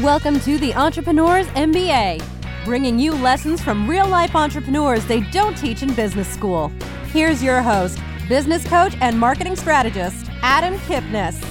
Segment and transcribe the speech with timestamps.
[0.00, 2.24] Welcome to the Entrepreneurs MBA,
[2.64, 6.72] bringing you lessons from real life entrepreneurs they don't teach in business school.
[7.08, 11.44] Here's your host, business coach and marketing strategist, Adam Kipnis.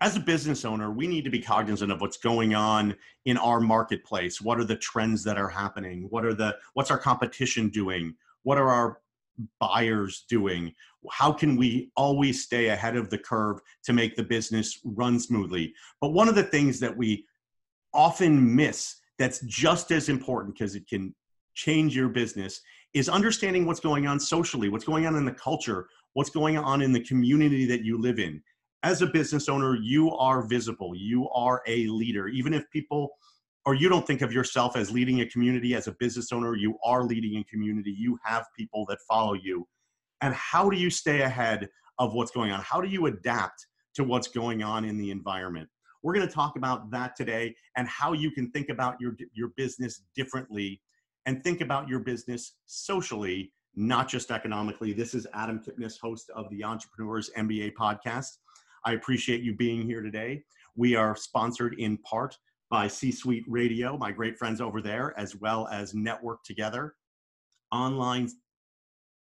[0.00, 2.96] As a business owner, we need to be cognizant of what's going on
[3.26, 4.40] in our marketplace.
[4.40, 6.06] What are the trends that are happening?
[6.08, 8.14] What are the what's our competition doing?
[8.44, 9.00] What are our
[9.60, 10.74] buyers doing?
[11.12, 15.74] How can we always stay ahead of the curve to make the business run smoothly?
[16.00, 17.26] But one of the things that we
[17.92, 21.14] often miss that's just as important because it can
[21.54, 22.60] change your business
[22.94, 26.80] is understanding what's going on socially, what's going on in the culture, what's going on
[26.80, 28.42] in the community that you live in.
[28.84, 32.28] As a business owner, you are visible, you are a leader.
[32.28, 33.10] Even if people
[33.68, 36.78] or you don't think of yourself as leading a community as a business owner, you
[36.82, 37.90] are leading a community.
[37.90, 39.68] You have people that follow you.
[40.20, 41.68] And how do you stay ahead
[41.98, 42.60] of what's going on?
[42.62, 45.68] How do you adapt to what's going on in the environment?
[46.02, 49.48] We're going to talk about that today and how you can think about your, your
[49.56, 50.80] business differently
[51.26, 54.92] and think about your business socially, not just economically.
[54.92, 58.38] This is Adam Kipnis, host of the Entrepreneurs MBA podcast.
[58.84, 60.44] I appreciate you being here today.
[60.76, 62.36] We are sponsored in part
[62.70, 66.94] by C Suite Radio, my great friends over there, as well as Network Together,
[67.72, 68.28] online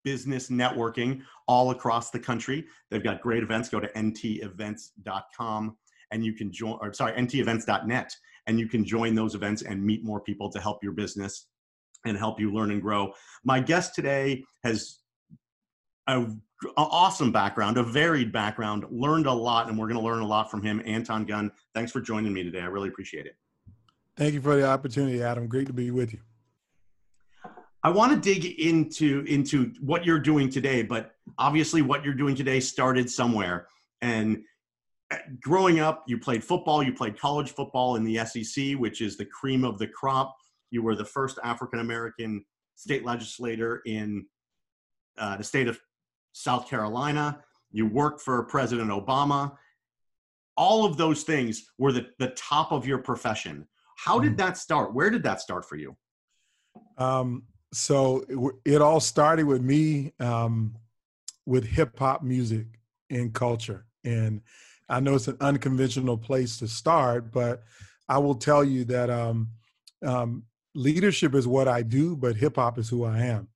[0.06, 2.66] business networking all across the country.
[2.90, 3.68] They've got great events.
[3.68, 5.76] Go to ntevents.com
[6.12, 8.16] and you can join, or sorry, ntevents.net,
[8.48, 11.48] and you can join those events and meet more people to help your business
[12.06, 13.12] and help you learn and grow.
[13.44, 15.00] My guest today has
[16.08, 16.28] a
[16.78, 20.50] awesome background, a varied background, learned a lot, and we're going to learn a lot
[20.50, 20.82] from him.
[20.86, 22.62] Anton Gunn, thanks for joining me today.
[22.62, 23.36] I really appreciate it.
[24.16, 25.48] Thank you for the opportunity, Adam.
[25.48, 26.20] Great to be with you.
[27.86, 32.34] I want to dig into into what you're doing today, but obviously what you're doing
[32.34, 33.68] today started somewhere.
[34.02, 34.42] And
[35.12, 39.18] uh, growing up, you played football, you played college football in the SEC, which is
[39.18, 40.36] the cream of the crop.
[40.72, 42.44] You were the first African American
[42.74, 44.26] state legislator in
[45.20, 45.80] uh, the state of
[46.34, 47.40] South Carolina.
[47.72, 49.56] You worked for President Obama.
[50.58, 53.68] All of those things were the, the top of your profession.
[54.04, 54.38] How did mm.
[54.38, 54.96] that start?
[54.96, 55.96] Where did that start for you?
[56.98, 57.44] Um,
[57.76, 58.24] so
[58.66, 60.76] it, all started with me um,
[61.46, 62.68] with hip hop music
[63.10, 63.86] and culture.
[64.04, 64.42] And
[64.88, 67.64] I know it's an unconventional place to start, but
[68.08, 69.50] I will tell you that um,
[70.06, 70.44] um
[70.76, 73.48] leadership is what I do, but hip hop is who I am.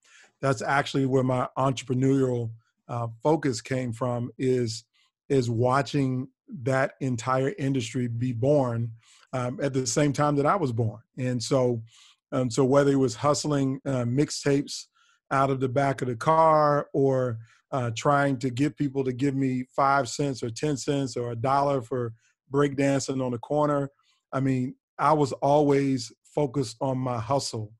[0.41, 2.51] That's actually where my entrepreneurial
[2.88, 4.84] uh, focus came from is
[5.28, 6.28] is watching
[6.63, 8.91] that entire industry be born
[9.34, 11.84] um, at the same time that I was born, and so
[12.31, 14.85] um, so whether it was hustling uh, mixtapes
[15.31, 17.40] out of the back of the car or
[17.72, 21.35] uh, trying to get people to give me five cents or ten cents or a
[21.35, 22.13] dollar for
[22.51, 23.89] breakdancing on the corner,
[24.34, 27.73] I mean, I was always focused on my hustle,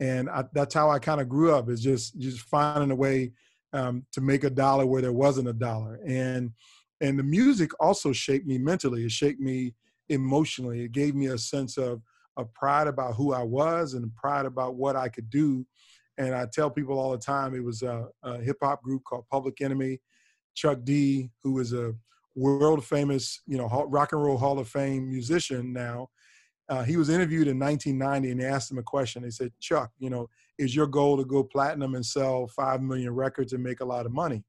[0.00, 1.68] and I, that's how I kind of grew up.
[1.68, 3.32] Is just just finding a way
[3.72, 6.00] um, to make a dollar where there wasn't a dollar.
[6.06, 6.52] And
[7.00, 9.04] and the music also shaped me mentally.
[9.04, 9.74] It shaped me
[10.08, 10.82] emotionally.
[10.82, 12.00] It gave me a sense of
[12.36, 15.66] of pride about who I was and pride about what I could do.
[16.18, 19.24] And I tell people all the time, it was a, a hip hop group called
[19.30, 20.00] Public Enemy.
[20.54, 21.94] Chuck D, who is a
[22.36, 26.08] world famous, you know, rock and roll Hall of Fame musician now,
[26.68, 29.22] uh, he was interviewed in 1990 and they asked him a question.
[29.22, 30.28] They said, Chuck, you know,
[30.58, 34.06] is your goal to go platinum and sell 5 million records and make a lot
[34.06, 34.44] of money?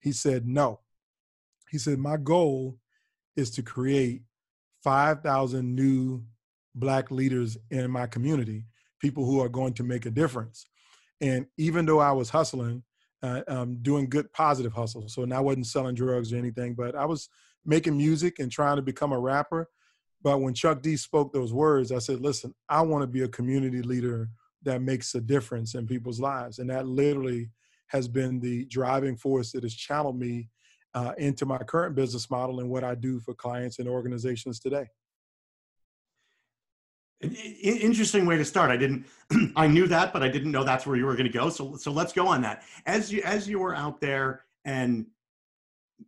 [0.00, 0.80] He said, no.
[1.70, 2.78] He said, my goal
[3.34, 4.22] is to create
[4.84, 6.22] 5,000 new
[6.76, 8.64] black leaders in my community,
[9.00, 10.66] people who are going to make a difference.
[11.20, 12.84] And even though I was hustling,
[13.22, 17.06] uh, um, doing good positive hustle, so I wasn't selling drugs or anything, but I
[17.06, 17.28] was
[17.64, 19.68] making music and trying to become a rapper
[20.26, 23.28] but when Chuck D spoke those words, I said, listen, I want to be a
[23.28, 24.28] community leader
[24.62, 26.58] that makes a difference in people's lives.
[26.58, 27.50] And that literally
[27.88, 30.48] has been the driving force that has channeled me
[30.94, 34.86] uh, into my current business model and what I do for clients and organizations today.
[37.22, 38.70] Interesting way to start.
[38.70, 39.06] I didn't,
[39.56, 41.48] I knew that, but I didn't know that's where you were going to go.
[41.48, 42.62] So, so let's go on that.
[42.84, 45.06] As you, as you were out there and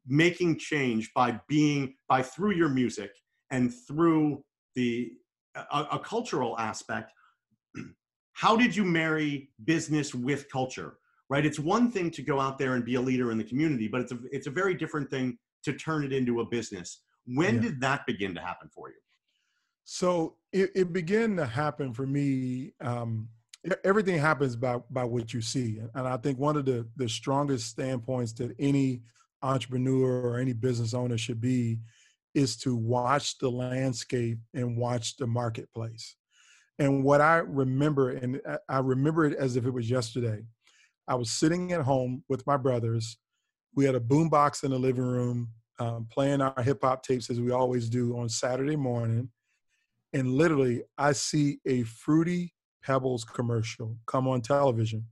[0.06, 3.10] making change by being, by through your music,
[3.50, 4.44] and through
[4.74, 5.12] the
[5.54, 7.12] a, a cultural aspect
[8.32, 12.74] how did you marry business with culture right it's one thing to go out there
[12.74, 15.36] and be a leader in the community but it's a it's a very different thing
[15.64, 17.60] to turn it into a business when yeah.
[17.62, 18.96] did that begin to happen for you
[19.90, 23.28] so it, it began to happen for me um,
[23.84, 27.68] everything happens by by what you see and i think one of the the strongest
[27.68, 29.02] standpoints that any
[29.42, 31.78] entrepreneur or any business owner should be
[32.34, 36.16] is to watch the landscape and watch the marketplace.
[36.78, 40.44] And what I remember, and I remember it as if it was yesterday,
[41.08, 43.18] I was sitting at home with my brothers.
[43.74, 45.48] We had a boombox in the living room,
[45.80, 49.30] um, playing our hip hop tapes as we always do on Saturday morning.
[50.12, 55.04] And literally, I see a Fruity Pebbles commercial come on television.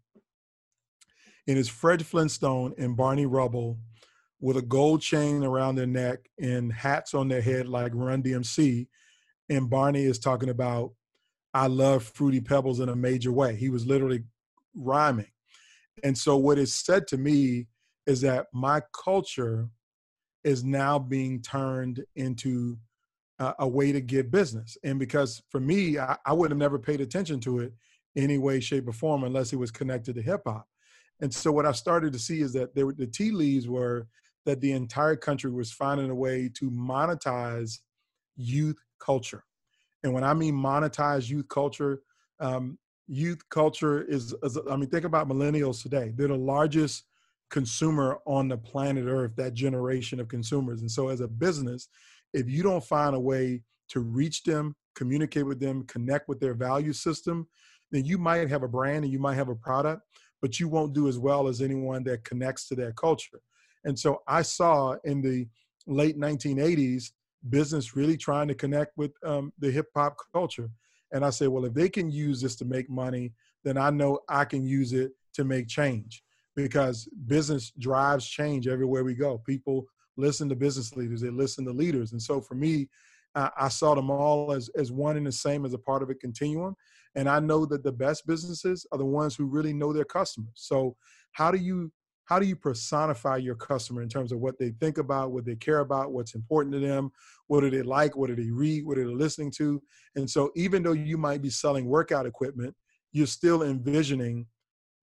[1.48, 3.78] And it's Fred Flintstone and Barney Rubble
[4.40, 8.88] with a gold chain around their neck and hats on their head like Run DMC.
[9.48, 10.92] And Barney is talking about,
[11.54, 13.56] I love Fruity Pebbles in a major way.
[13.56, 14.24] He was literally
[14.74, 15.30] rhyming.
[16.02, 17.68] And so, what is said to me
[18.06, 19.68] is that my culture
[20.44, 22.76] is now being turned into
[23.38, 24.76] a, a way to get business.
[24.84, 27.72] And because for me, I, I would have never paid attention to it
[28.16, 30.66] any way, shape, or form unless it was connected to hip hop.
[31.20, 34.06] And so, what I started to see is that were, the tea leaves were
[34.44, 37.78] that the entire country was finding a way to monetize
[38.36, 39.44] youth culture.
[40.02, 42.02] And when I mean monetize youth culture,
[42.38, 42.78] um,
[43.08, 46.12] youth culture is, is, I mean, think about millennials today.
[46.14, 47.04] They're the largest
[47.50, 50.80] consumer on the planet Earth, that generation of consumers.
[50.80, 51.88] And so, as a business,
[52.36, 56.54] if you don't find a way to reach them, communicate with them, connect with their
[56.54, 57.46] value system,
[57.90, 60.02] then you might have a brand and you might have a product,
[60.42, 63.40] but you won't do as well as anyone that connects to their culture.
[63.84, 65.48] And so I saw in the
[65.86, 67.12] late 1980s
[67.48, 70.68] business really trying to connect with um, the hip hop culture.
[71.12, 73.32] And I said, well, if they can use this to make money,
[73.64, 76.22] then I know I can use it to make change
[76.54, 79.38] because business drives change everywhere we go.
[79.38, 79.86] People
[80.16, 82.12] listen to business leaders, they listen to leaders.
[82.12, 82.88] And so for me,
[83.34, 86.10] I, I saw them all as, as one and the same as a part of
[86.10, 86.74] a continuum.
[87.14, 90.52] And I know that the best businesses are the ones who really know their customers.
[90.54, 90.96] So
[91.32, 91.92] how do you
[92.26, 95.54] how do you personify your customer in terms of what they think about, what they
[95.54, 97.12] care about, what's important to them,
[97.46, 99.80] what do they like, what do they read, what are they listening to?
[100.16, 102.74] And so, even though you might be selling workout equipment,
[103.12, 104.46] you're still envisioning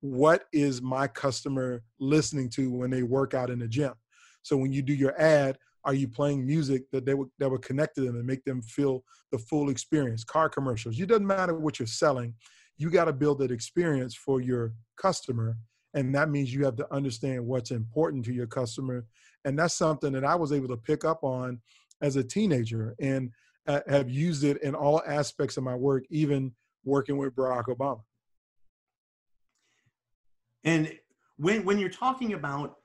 [0.02, 3.94] what is my customer listening to when they work out in the gym.
[4.44, 7.64] So, when you do your ad, are you playing music that they would that would
[7.64, 10.24] connect to them and make them feel the full experience?
[10.24, 11.00] Car commercials.
[11.00, 12.36] It doesn't matter what you're selling.
[12.78, 15.58] You got to build that experience for your customer
[15.94, 19.06] and that means you have to understand what's important to your customer
[19.46, 21.60] and that's something that i was able to pick up on
[22.02, 23.32] as a teenager and
[23.68, 26.52] uh, have used it in all aspects of my work even
[26.84, 28.02] working with barack obama
[30.64, 30.92] and
[31.38, 32.78] when when you're talking about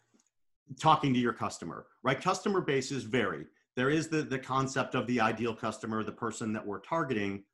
[0.80, 2.20] talking to your customer right?
[2.20, 3.44] Customer bases vary.
[3.76, 7.44] There is the the concept of the ideal customer the person that we're targeting.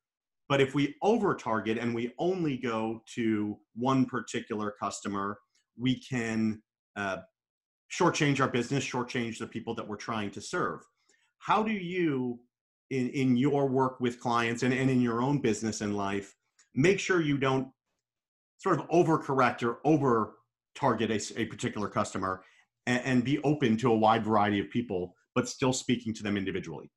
[0.49, 5.39] But if we over target and we only go to one particular customer
[5.77, 6.63] we can
[6.97, 7.19] uh,
[7.91, 10.81] shortchange our business, shortchange the people that we're trying to serve.
[11.39, 12.41] How do you,
[12.91, 16.35] in, in your work with clients and, and in your own business and life,
[16.75, 17.69] make sure you don't
[18.59, 20.35] sort of overcorrect or over
[20.75, 22.43] target a, a particular customer
[22.87, 26.37] and, and be open to a wide variety of people, but still speaking to them
[26.37, 26.91] individually?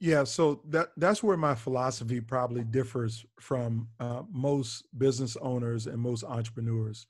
[0.00, 5.98] Yeah, so that that's where my philosophy probably differs from uh, most business owners and
[5.98, 7.06] most entrepreneurs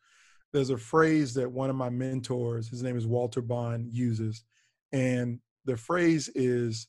[0.54, 4.44] there's a phrase that one of my mentors, his name is Walter Bond, uses.
[4.92, 6.86] And the phrase is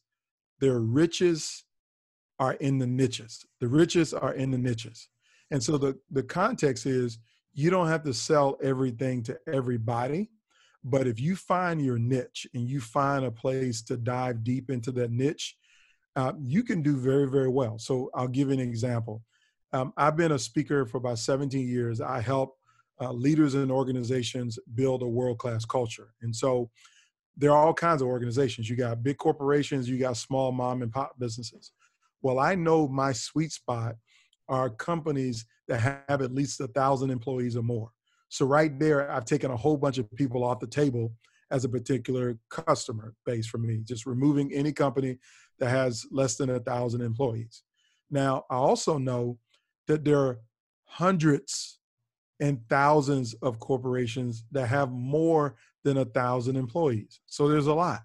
[0.60, 1.64] their riches
[2.40, 3.44] are in the niches.
[3.60, 5.10] The riches are in the niches.
[5.50, 7.18] And so the, the context is
[7.54, 10.30] you don't have to sell everything to everybody.
[10.88, 14.92] But if you find your niche and you find a place to dive deep into
[14.92, 15.58] that niche,
[16.16, 17.80] uh, you can do very, very well.
[17.80, 19.24] So I'll give you an example.
[19.74, 22.02] Um, I've been a speaker for about 17 years.
[22.02, 22.58] I help
[23.02, 26.14] uh, leaders and organizations build a world class culture.
[26.22, 26.70] And so
[27.36, 28.70] there are all kinds of organizations.
[28.70, 31.72] You got big corporations, you got small mom and pop businesses.
[32.22, 33.96] Well, I know my sweet spot
[34.48, 37.90] are companies that have at least a thousand employees or more.
[38.30, 41.14] So right there, I've taken a whole bunch of people off the table
[41.52, 45.18] as a particular customer base for me, just removing any company
[45.60, 47.64] that has less than a thousand employees.
[48.10, 49.38] Now, I also know
[49.88, 50.40] that there are
[50.86, 51.80] hundreds
[52.40, 57.22] and thousands of corporations that have more than a thousand employees.
[57.28, 58.02] So there's a lot.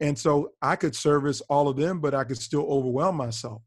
[0.00, 3.62] And so I could service all of them, but I could still overwhelm myself.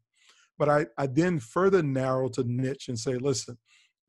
[0.58, 3.56] But I, I then further narrow to niche and say, listen,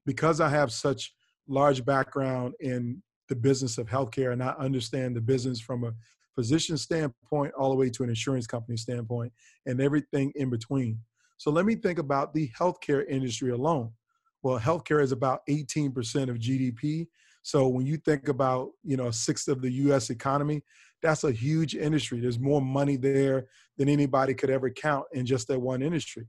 [0.05, 1.13] because I have such
[1.47, 5.93] large background in the business of healthcare and I understand the business from a
[6.35, 9.33] physician standpoint all the way to an insurance company standpoint
[9.65, 10.99] and everything in between.
[11.37, 13.91] So let me think about the healthcare industry alone.
[14.43, 17.07] Well, healthcare is about 18% of GDP.
[17.41, 20.63] So when you think about, you know, a sixth of the US economy,
[21.01, 22.19] that's a huge industry.
[22.19, 26.27] There's more money there than anybody could ever count in just that one industry.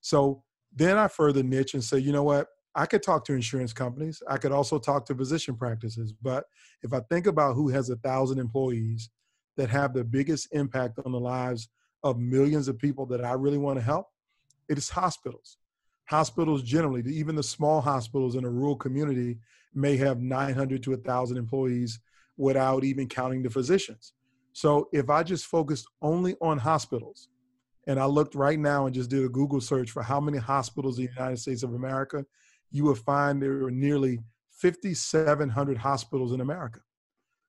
[0.00, 0.42] So
[0.74, 2.48] then I further niche and say, you know what?
[2.74, 4.22] I could talk to insurance companies.
[4.28, 6.12] I could also talk to physician practices.
[6.12, 6.44] But
[6.82, 9.10] if I think about who has a thousand employees
[9.56, 11.68] that have the biggest impact on the lives
[12.02, 14.08] of millions of people that I really want to help,
[14.68, 15.58] it is hospitals.
[16.06, 19.38] Hospitals generally, even the small hospitals in a rural community,
[19.74, 22.00] may have 900 to 1,000 employees
[22.36, 24.12] without even counting the physicians.
[24.52, 27.28] So if I just focused only on hospitals,
[27.86, 30.98] and I looked right now and just did a Google search for how many hospitals
[30.98, 32.24] in the United States of America,
[32.74, 34.18] you will find there are nearly
[34.50, 36.80] 5,700 hospitals in America.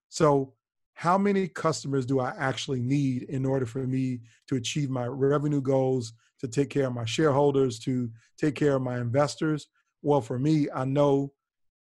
[0.09, 0.53] So,
[0.93, 5.61] how many customers do I actually need in order for me to achieve my revenue
[5.61, 9.67] goals, to take care of my shareholders, to take care of my investors?
[10.03, 11.33] Well, for me, I know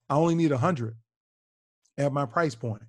[0.09, 0.95] I only need 100
[1.97, 2.83] at my price point.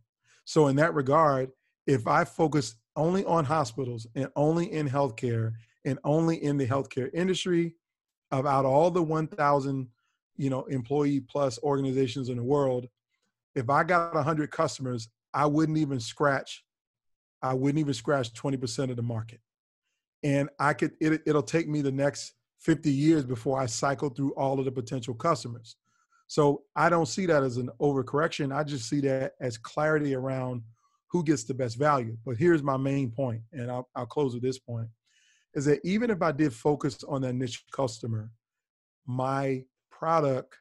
[0.45, 1.51] So, in that regard,
[1.89, 7.11] if I focus only on hospitals and only in healthcare and only in the healthcare
[7.13, 7.75] industry,
[8.31, 9.89] about all the 1,000
[10.37, 12.89] you know employee plus organizations in the world,
[13.55, 16.65] if I got 100 customers, I wouldn't even scratch.
[17.43, 19.41] I wouldn't even scratch 20% of the market,
[20.23, 20.93] and I could.
[21.01, 24.73] It, it'll take me the next 50 years before I cycle through all of the
[24.73, 25.77] potential customers.
[26.27, 28.55] So I don't see that as an overcorrection.
[28.55, 30.63] I just see that as clarity around
[31.09, 32.17] who gets the best value.
[32.25, 34.89] But here's my main point, and I'll, I'll close with this point,
[35.55, 38.31] is that even if I did focus on that niche customer,
[39.07, 39.65] my
[39.99, 40.59] product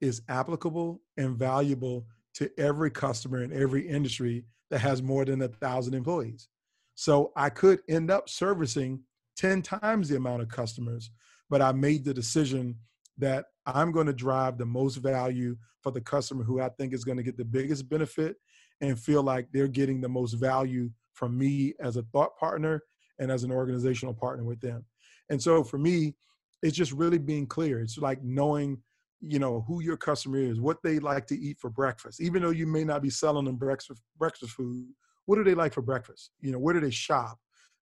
[0.00, 5.48] is applicable and valuable to every customer in every industry that has more than a
[5.48, 6.48] thousand employees.
[6.94, 9.00] So I could end up servicing
[9.36, 11.10] 10 times the amount of customers,
[11.50, 12.76] but I made the decision
[13.18, 17.04] that I'm going to drive the most value for the customer who I think is
[17.04, 18.36] going to get the biggest benefit
[18.80, 22.82] and feel like they're getting the most value from me as a thought partner
[23.18, 24.84] and as an organizational partner with them.
[25.28, 26.14] And so for me,
[26.62, 27.80] it's just really being clear.
[27.80, 28.82] It's like knowing,
[29.20, 32.20] you know, who your customer is, what they like to eat for breakfast.
[32.20, 34.86] Even though you may not be selling them breakfast breakfast food,
[35.26, 36.30] what do they like for breakfast?
[36.40, 37.38] You know, where do they shop?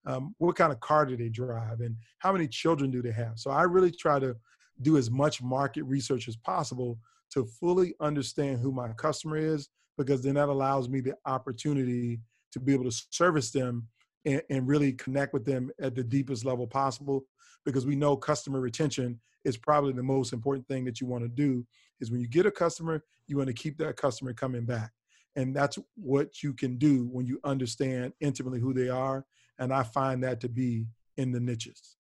[0.06, 1.80] Um, what kind of car do they drive?
[1.80, 3.38] And how many children do they have?
[3.38, 4.36] So I really try to
[4.82, 6.98] do as much market research as possible
[7.32, 9.68] to fully understand who my customer is,
[9.98, 12.20] because then that allows me the opportunity
[12.52, 13.88] to be able to service them
[14.24, 17.24] and, and really connect with them at the deepest level possible.
[17.66, 21.28] Because we know customer retention is probably the most important thing that you want to
[21.28, 21.66] do
[22.00, 24.92] is when you get a customer, you want to keep that customer coming back.
[25.34, 29.26] And that's what you can do when you understand intimately who they are.
[29.58, 30.86] And I find that to be
[31.18, 31.96] in the niches.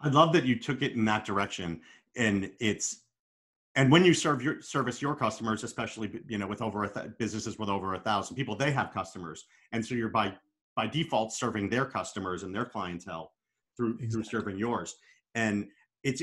[0.00, 1.80] I love that you took it in that direction,
[2.16, 3.02] and it's
[3.74, 7.12] and when you serve your service your customers, especially you know with over a th-
[7.18, 10.34] businesses with over a thousand people, they have customers, and so you're by
[10.74, 13.31] by default serving their customers and their clientele
[13.76, 14.08] through exactly.
[14.08, 14.94] through serving yours.
[15.34, 15.68] And
[16.04, 16.22] it's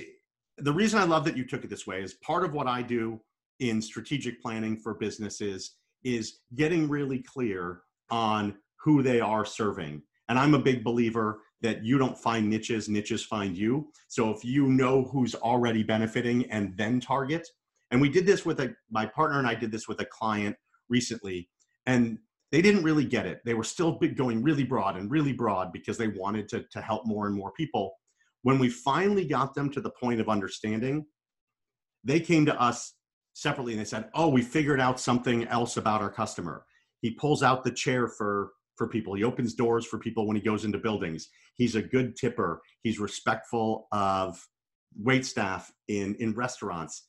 [0.58, 2.82] the reason I love that you took it this way is part of what I
[2.82, 3.20] do
[3.60, 10.01] in strategic planning for businesses is getting really clear on who they are serving.
[10.29, 13.89] And I'm a big believer that you don't find niches, niches find you.
[14.08, 17.48] So if you know who's already benefiting and then target,
[17.91, 20.56] and we did this with a, my partner and I did this with a client
[20.88, 21.50] recently,
[21.86, 22.20] and
[22.51, 23.41] they didn't really get it.
[23.46, 27.06] They were still going really broad and really broad because they wanted to, to help
[27.06, 27.94] more and more people.
[28.41, 31.06] When we finally got them to the point of understanding,
[32.03, 32.94] they came to us
[33.34, 36.65] separately and they said, Oh, we figured out something else about our customer.
[37.01, 39.13] He pulls out the chair for for people.
[39.13, 41.27] He opens doors for people when he goes into buildings.
[41.56, 42.62] He's a good tipper.
[42.82, 44.41] He's respectful of
[44.98, 47.08] wait staff in in restaurants.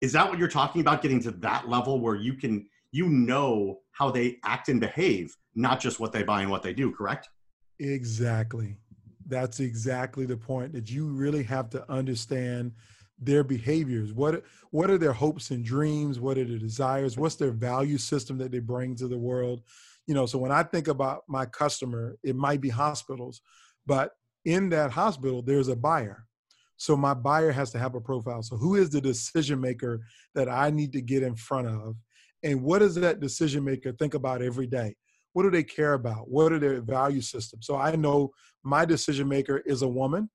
[0.00, 1.02] Is that what you're talking about?
[1.02, 5.80] Getting to that level where you can you know how they act and behave, not
[5.80, 6.92] just what they buy and what they do.
[6.92, 7.28] Correct?
[7.78, 8.76] Exactly.
[9.26, 12.72] That's exactly the point that you really have to understand
[13.22, 17.52] their behaviors what what are their hopes and dreams what are their desires what's their
[17.52, 19.62] value system that they bring to the world
[20.06, 23.40] you know so when i think about my customer it might be hospitals
[23.86, 24.12] but
[24.44, 26.26] in that hospital there's a buyer
[26.76, 30.00] so my buyer has to have a profile so who is the decision maker
[30.34, 31.94] that i need to get in front of
[32.42, 34.94] and what does that decision maker think about every day
[35.32, 38.30] what do they care about what are their value systems so i know
[38.62, 40.28] my decision maker is a woman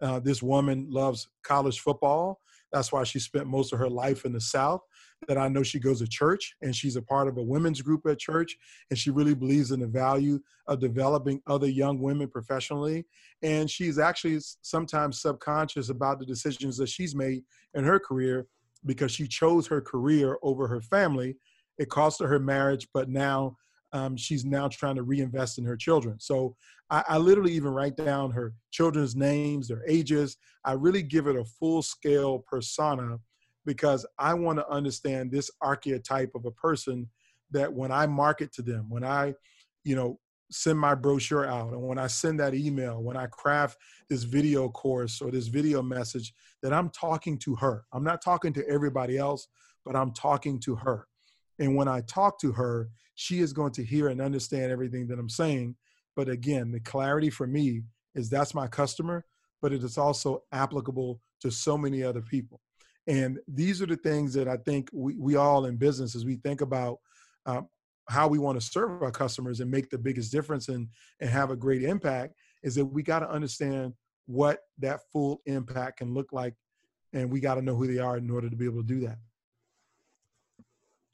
[0.00, 2.40] uh, this woman loves college football
[2.72, 4.82] that's why she spent most of her life in the South.
[5.26, 8.06] That I know she goes to church and she's a part of a women's group
[8.06, 8.56] at church.
[8.90, 10.38] And she really believes in the value
[10.68, 13.04] of developing other young women professionally.
[13.42, 17.42] And she's actually sometimes subconscious about the decisions that she's made
[17.74, 18.46] in her career
[18.86, 21.36] because she chose her career over her family.
[21.78, 23.56] It cost her her marriage, but now
[23.92, 26.18] um, she's now trying to reinvest in her children.
[26.20, 26.56] So
[26.90, 30.36] I, I, literally even write down her children's names, their ages.
[30.64, 33.18] I really give it a full scale persona
[33.64, 37.08] because I want to understand this archetype of a person
[37.50, 39.34] that when I market to them, when I,
[39.84, 40.18] you know,
[40.50, 44.68] send my brochure out and when I send that email, when I craft this video
[44.68, 46.32] course or this video message,
[46.62, 47.84] that I'm talking to her.
[47.92, 49.48] I'm not talking to everybody else,
[49.84, 51.07] but I'm talking to her.
[51.58, 55.18] And when I talk to her, she is going to hear and understand everything that
[55.18, 55.76] I'm saying.
[56.14, 57.82] But again, the clarity for me
[58.14, 59.24] is that's my customer,
[59.60, 62.60] but it is also applicable to so many other people.
[63.06, 66.36] And these are the things that I think we, we all in business, as we
[66.36, 66.98] think about
[67.46, 67.68] um,
[68.08, 70.88] how we want to serve our customers and make the biggest difference and
[71.20, 73.92] and have a great impact is that we got to understand
[74.26, 76.54] what that full impact can look like
[77.12, 79.00] and we got to know who they are in order to be able to do
[79.00, 79.18] that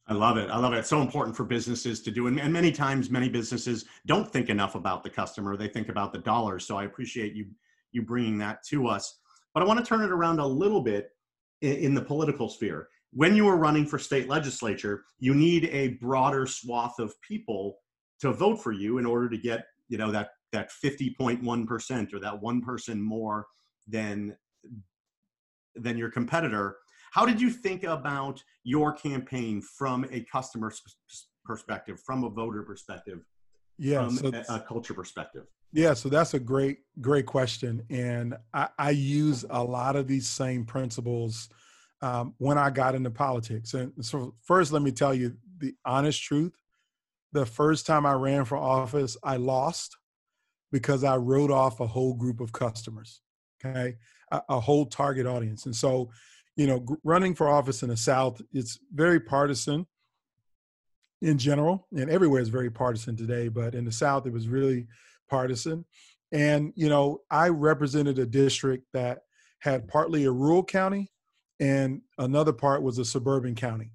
[0.07, 0.51] I love it.
[0.51, 0.79] I love it.
[0.79, 2.27] It's so important for businesses to do.
[2.27, 5.57] And, many times, many businesses don't think enough about the customer.
[5.57, 6.67] They think about the dollars.
[6.67, 7.47] So I appreciate you
[7.93, 9.21] you bringing that to us.
[9.55, 11.11] But I want to turn it around a little bit
[11.63, 15.89] in, in the political sphere when you are running for state legislature, you need a
[16.01, 17.79] broader swath of people
[18.21, 22.41] to vote for you in order to get, you know, that that 50.1% or that
[22.41, 23.47] one person more
[23.89, 24.37] than
[25.77, 26.77] than your competitor.
[27.15, 30.73] How did you think about your campaign from a customer
[31.45, 33.21] perspective, from a voter perspective,
[33.79, 35.45] yeah, from so a, a, culture perspective?
[35.73, 37.85] Yeah, so that's a great, great question.
[37.89, 41.49] And I, I use a lot of these same principles
[42.03, 43.75] um, when I got into politics.
[43.75, 46.57] And so, first, let me tell you the honest truth.
[47.31, 49.97] The first time I ran for office, I lost
[50.73, 53.21] because I wrote off a whole group of customers,
[53.65, 53.99] okay,
[54.33, 55.67] a, a whole target audience.
[55.67, 56.11] And so,
[56.57, 59.87] you know, running for office in the South, it's very partisan
[61.23, 64.87] in general, and everywhere is very partisan today, but in the South, it was really
[65.29, 65.85] partisan.
[66.33, 69.23] And, you know, I represented a district that
[69.61, 71.11] had partly a rural county
[71.61, 73.91] and another part was a suburban county.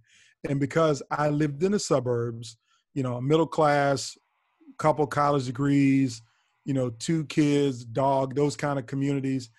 [0.48, 2.58] And because I lived in the suburbs,
[2.94, 4.18] you know, middle class,
[4.78, 6.22] couple college degrees,
[6.66, 9.50] you know, two kids, dog, those kind of communities,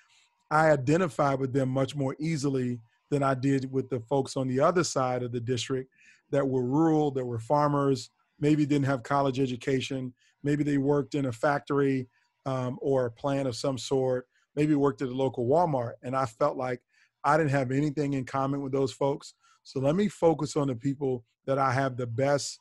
[0.50, 4.60] I identified with them much more easily than I did with the folks on the
[4.60, 5.90] other side of the district
[6.30, 11.26] that were rural, that were farmers, maybe didn't have college education, maybe they worked in
[11.26, 12.08] a factory
[12.46, 15.94] um, or a plant of some sort, maybe worked at a local Walmart.
[16.02, 16.80] And I felt like
[17.24, 19.34] I didn't have anything in common with those folks.
[19.62, 22.60] So let me focus on the people that I have the best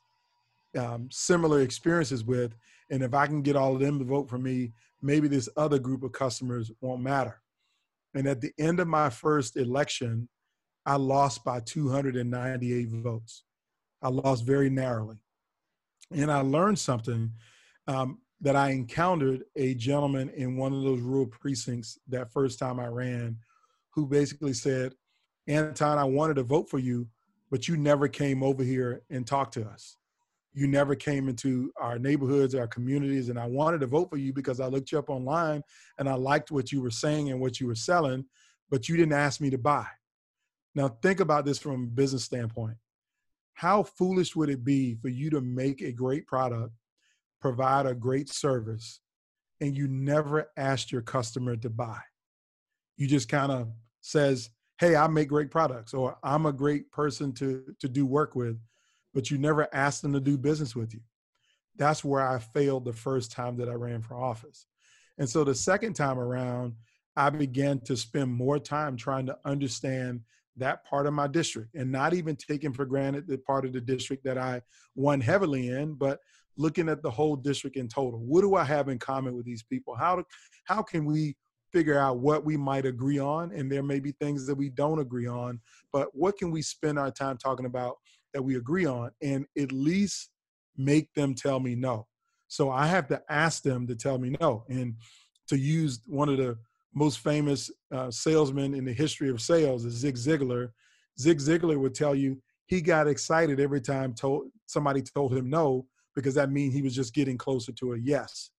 [0.78, 2.54] um, similar experiences with.
[2.90, 5.78] And if I can get all of them to vote for me, maybe this other
[5.78, 7.40] group of customers won't matter.
[8.14, 10.28] And at the end of my first election,
[10.90, 13.44] I lost by 298 votes.
[14.02, 15.18] I lost very narrowly.
[16.10, 17.30] And I learned something
[17.86, 22.80] um, that I encountered a gentleman in one of those rural precincts that first time
[22.80, 23.36] I ran
[23.90, 24.94] who basically said,
[25.46, 27.06] Anton, I wanted to vote for you,
[27.52, 29.96] but you never came over here and talked to us.
[30.54, 34.32] You never came into our neighborhoods, our communities, and I wanted to vote for you
[34.32, 35.62] because I looked you up online
[36.00, 38.24] and I liked what you were saying and what you were selling,
[38.70, 39.86] but you didn't ask me to buy.
[40.74, 42.76] Now, think about this from a business standpoint.
[43.54, 46.72] How foolish would it be for you to make a great product,
[47.40, 49.00] provide a great service,
[49.60, 52.00] and you never asked your customer to buy?
[53.00, 57.32] you just kind of says, "Hey, I make great products," or "I'm a great person
[57.34, 58.60] to to do work with,"
[59.14, 61.00] but you never ask them to do business with you.
[61.76, 64.66] That's where I failed the first time that I ran for office.
[65.16, 66.76] And so the second time around,
[67.16, 70.22] I began to spend more time trying to understand
[70.56, 73.80] that part of my district and not even taking for granted the part of the
[73.80, 74.62] district that I
[74.94, 76.18] won heavily in, but
[76.56, 78.20] looking at the whole district in total.
[78.20, 79.94] What do I have in common with these people?
[79.94, 80.24] How do,
[80.64, 81.36] how can we
[81.72, 84.98] figure out what we might agree on and there may be things that we don't
[84.98, 85.60] agree on
[85.92, 87.96] but what can we spend our time talking about
[88.34, 90.30] that we agree on and at least
[90.76, 92.06] make them tell me no
[92.48, 94.94] so i have to ask them to tell me no and
[95.48, 96.56] to use one of the
[96.94, 100.68] most famous uh, salesmen in the history of sales is zig ziglar
[101.18, 105.86] zig ziglar would tell you he got excited every time told somebody told him no
[106.14, 108.50] because that means he was just getting closer to a yes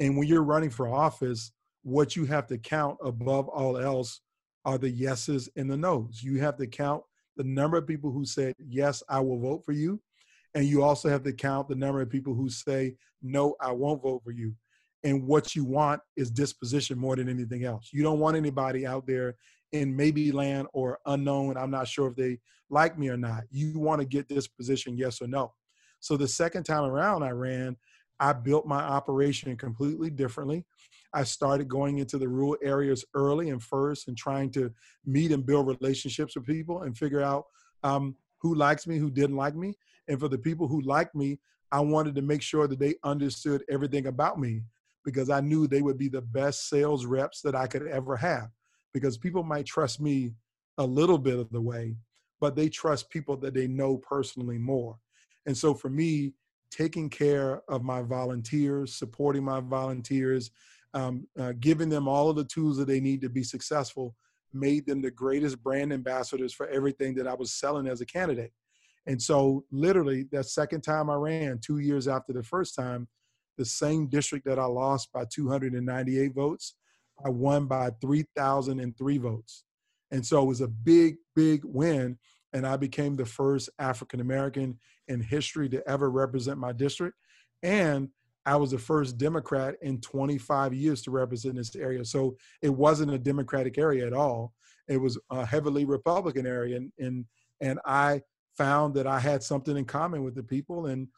[0.00, 4.20] and when you're running for office what you have to count above all else
[4.64, 6.22] are the yeses and the nos.
[6.22, 7.02] You have to count
[7.36, 10.00] the number of people who said, Yes, I will vote for you.
[10.54, 14.02] And you also have to count the number of people who say, No, I won't
[14.02, 14.54] vote for you.
[15.04, 17.90] And what you want is disposition more than anything else.
[17.92, 19.36] You don't want anybody out there
[19.72, 21.56] in maybe land or unknown.
[21.56, 22.38] I'm not sure if they
[22.70, 23.44] like me or not.
[23.50, 25.52] You want to get disposition, yes or no.
[26.00, 27.76] So the second time around I ran,
[28.20, 30.64] I built my operation completely differently.
[31.14, 34.72] I started going into the rural areas early and first and trying to
[35.04, 37.46] meet and build relationships with people and figure out
[37.82, 39.74] um, who likes me, who didn't like me.
[40.08, 41.38] And for the people who liked me,
[41.70, 44.62] I wanted to make sure that they understood everything about me
[45.04, 48.48] because I knew they would be the best sales reps that I could ever have.
[48.92, 50.34] Because people might trust me
[50.78, 51.96] a little bit of the way,
[52.40, 54.98] but they trust people that they know personally more.
[55.46, 56.34] And so for me,
[56.70, 60.50] taking care of my volunteers, supporting my volunteers,
[60.94, 64.14] um, uh, giving them all of the tools that they need to be successful
[64.54, 68.52] made them the greatest brand ambassadors for everything that I was selling as a candidate.
[69.06, 73.08] And so, literally, that second time I ran, two years after the first time,
[73.58, 76.74] the same district that I lost by 298 votes,
[77.24, 79.64] I won by 3,003 votes.
[80.10, 82.18] And so it was a big, big win.
[82.52, 87.16] And I became the first African American in history to ever represent my district.
[87.62, 88.08] And
[88.44, 92.04] I was the first Democrat in 25 years to represent this area.
[92.04, 94.52] So it wasn't a Democratic area at all.
[94.88, 96.76] It was a heavily Republican area.
[96.76, 97.24] And, and,
[97.60, 98.22] and I
[98.58, 101.08] found that I had something in common with the people and,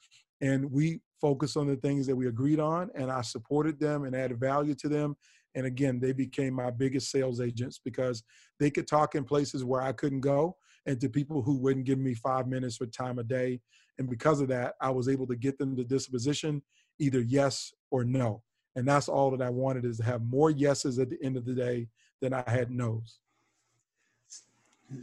[0.40, 4.15] and we focused on the things that we agreed on and I supported them and
[4.15, 5.17] added value to them.
[5.55, 8.23] And again, they became my biggest sales agents because
[8.61, 11.99] they could talk in places where I couldn't go and to people who wouldn't give
[11.99, 13.63] me five minutes or time a day.
[13.99, 16.61] And because of that, I was able to get them to disposition
[16.99, 18.43] either yes or no.
[18.77, 21.47] And that's all that I wanted is to have more yeses at the end of
[21.47, 21.89] the day
[22.21, 23.19] than I had nos.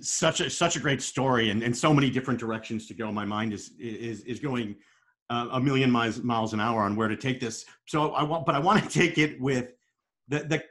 [0.02, 3.12] Such a such a great story, and, and so many different directions to go.
[3.12, 4.76] My mind is is is going
[5.32, 7.66] uh, a million miles miles an hour on where to take this.
[7.88, 9.74] So I want, but I want to take it with
[10.28, 10.64] the the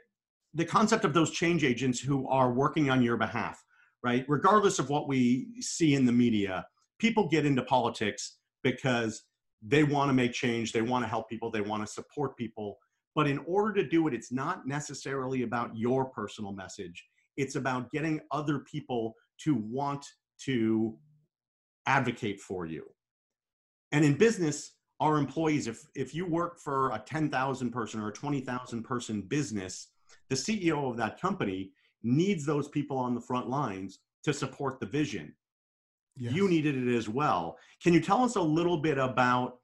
[0.53, 3.63] the concept of those change agents who are working on your behalf,
[4.03, 4.23] right?
[4.27, 6.65] Regardless of what we see in the media,
[6.99, 9.23] people get into politics because
[9.61, 12.77] they want to make change, they want to help people, they want to support people.
[13.15, 17.03] But in order to do it, it's not necessarily about your personal message.
[17.37, 20.05] It's about getting other people to want
[20.45, 20.97] to
[21.87, 22.85] advocate for you.
[23.91, 28.13] And in business, our employees, if, if you work for a 10,000 person or a
[28.13, 29.87] 20,000 person business,
[30.29, 31.71] the CEO of that company
[32.03, 35.33] needs those people on the front lines to support the vision.
[36.15, 36.33] Yes.
[36.33, 37.57] You needed it as well.
[37.81, 39.57] Can you tell us a little bit about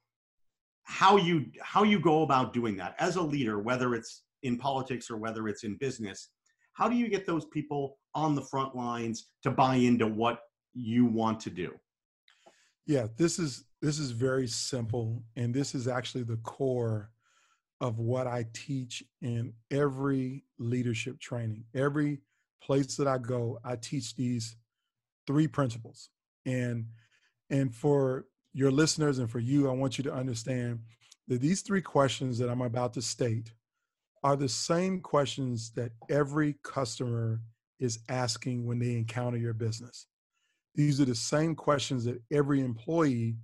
[0.84, 5.10] how you how you go about doing that as a leader, whether it's in politics
[5.10, 6.30] or whether it's in business?
[6.72, 10.40] How do you get those people on the front lines to buy into what
[10.74, 11.74] you want to do?
[12.86, 17.10] Yeah, this is this is very simple, and this is actually the core
[17.80, 21.64] of what I teach in every leadership training.
[21.74, 22.20] Every
[22.60, 24.56] place that I go, I teach these
[25.28, 26.08] three principles
[26.46, 26.86] and
[27.50, 30.80] and for your listeners and for you i want you to understand
[31.28, 33.52] that these three questions that i'm about to state
[34.24, 37.40] are the same questions that every customer
[37.78, 40.06] is asking when they encounter your business
[40.74, 43.36] these are the same questions that every employee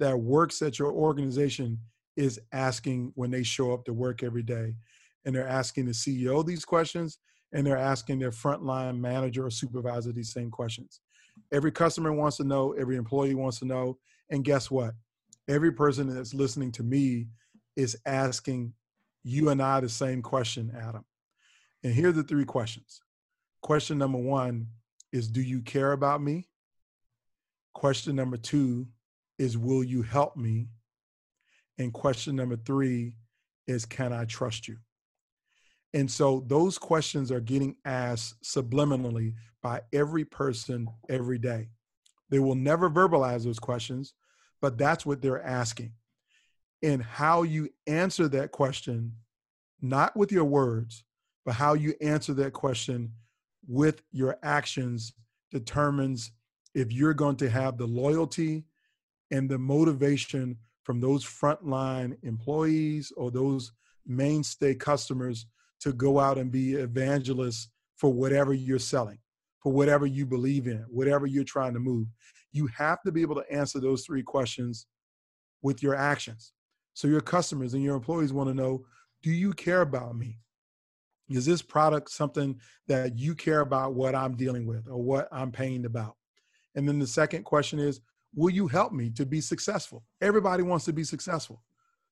[0.00, 1.78] that works at your organization
[2.16, 4.74] is asking when they show up to work every day
[5.24, 7.18] and they're asking the ceo these questions
[7.52, 11.00] and they're asking their frontline manager or supervisor these same questions
[11.52, 13.98] Every customer wants to know, every employee wants to know.
[14.30, 14.94] And guess what?
[15.48, 17.28] Every person that's listening to me
[17.76, 18.72] is asking
[19.24, 21.04] you and I the same question, Adam.
[21.82, 23.00] And here are the three questions.
[23.62, 24.68] Question number one
[25.12, 26.48] is Do you care about me?
[27.74, 28.86] Question number two
[29.40, 30.68] is Will you help me?
[31.78, 33.16] And question number three
[33.66, 34.76] is Can I trust you?
[35.94, 41.70] And so those questions are getting asked subliminally by every person every day.
[42.28, 44.12] They will never verbalize those questions,
[44.60, 45.94] but that's what they're asking.
[46.82, 49.14] And how you answer that question,
[49.80, 51.02] not with your words,
[51.44, 53.12] but how you answer that question
[53.66, 55.14] with your actions
[55.50, 56.30] determines
[56.74, 58.64] if you're going to have the loyalty
[59.30, 63.72] and the motivation from those frontline employees or those
[64.06, 65.46] mainstay customers
[65.80, 69.18] to go out and be evangelists for whatever you're selling
[69.60, 72.08] for whatever you believe in, whatever you're trying to move.
[72.52, 74.86] You have to be able to answer those three questions
[75.62, 76.52] with your actions.
[76.94, 78.84] So your customers and your employees want to know
[79.22, 80.38] do you care about me?
[81.28, 85.52] Is this product something that you care about what I'm dealing with or what I'm
[85.52, 86.16] paying about?
[86.74, 88.00] And then the second question is
[88.34, 90.04] will you help me to be successful?
[90.20, 91.62] Everybody wants to be successful.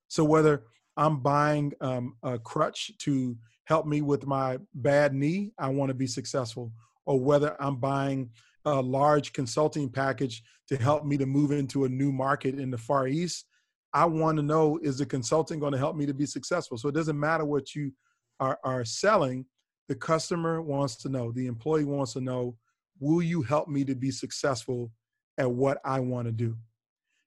[0.09, 0.65] So whether
[0.97, 5.95] I'm buying um, a crutch to help me with my bad knee, I want to
[5.95, 6.73] be successful
[7.07, 8.31] or whether I'm buying
[8.65, 12.79] a large consulting package to help me to move into a new market in the
[12.79, 13.47] Far East,
[13.95, 16.77] I want to know is the consulting going to help me to be successful?
[16.77, 17.93] So it doesn't matter what you
[18.41, 19.47] are, are selling,
[19.89, 22.57] the customer wants to know, the employee wants to know,
[23.01, 24.91] will you help me to be successful
[25.39, 26.57] at what I want to do?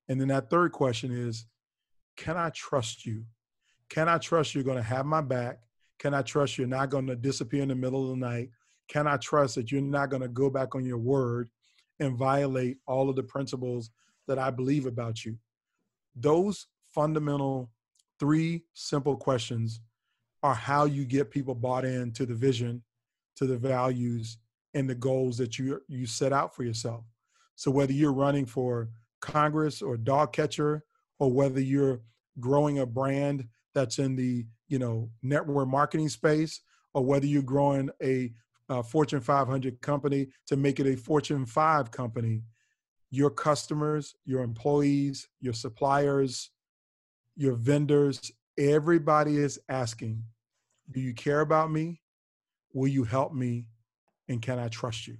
[0.08, 1.45] And then that third question is,
[2.17, 3.24] can I trust you?
[3.89, 5.60] Can I trust you're going to have my back?
[5.97, 8.50] Can I trust you're not going to disappear in the middle of the night?
[8.88, 11.50] Can I trust that you're not going to go back on your word
[12.00, 13.89] and violate all of the principles
[14.28, 15.38] that I believe about you?
[16.15, 17.71] Those fundamental
[18.19, 19.80] three simple questions
[20.43, 22.84] are how you get people bought in to the vision,
[23.36, 24.38] to the values,
[24.74, 27.04] and the goals that you you set out for yourself.
[27.62, 30.84] So whether you're running for Congress or dog catcher,
[31.19, 32.02] or whether you're
[32.39, 36.62] growing a brand that's in the you know network marketing space,
[36.95, 38.34] or whether you're growing a,
[38.67, 42.41] a Fortune 500 company to make it a Fortune 5 company,
[43.12, 46.50] your customers, your employees, your suppliers,
[47.36, 50.24] your vendors, everybody is asking,
[50.89, 52.02] do you care about me?
[52.74, 53.67] Will you help me?
[54.28, 55.17] And can I trust you?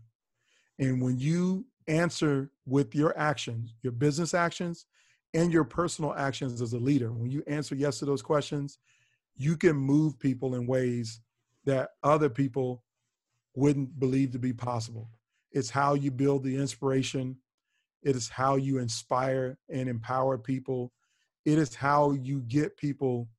[0.80, 4.86] And when you answer with your actions, your business actions,
[5.34, 8.80] and your personal actions as a leader, when you answer yes to those questions,
[9.36, 11.22] you can move people in ways
[11.66, 12.84] that other people
[13.56, 15.10] wouldn't believe to be possible.
[15.52, 17.38] It's how you build the inspiration.
[18.04, 20.92] It is how you inspire and empower people.
[21.46, 23.30] It is how you get people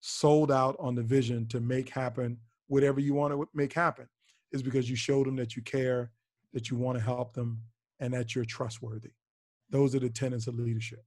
[0.00, 2.38] sold out on the vision to make happen
[2.72, 4.08] whatever you want to make happen
[4.50, 6.10] is because you showed them that you care,
[6.54, 7.60] that you want to help them,
[8.02, 9.12] and that you're trustworthy.
[9.70, 11.04] Those are the tenets of leadership.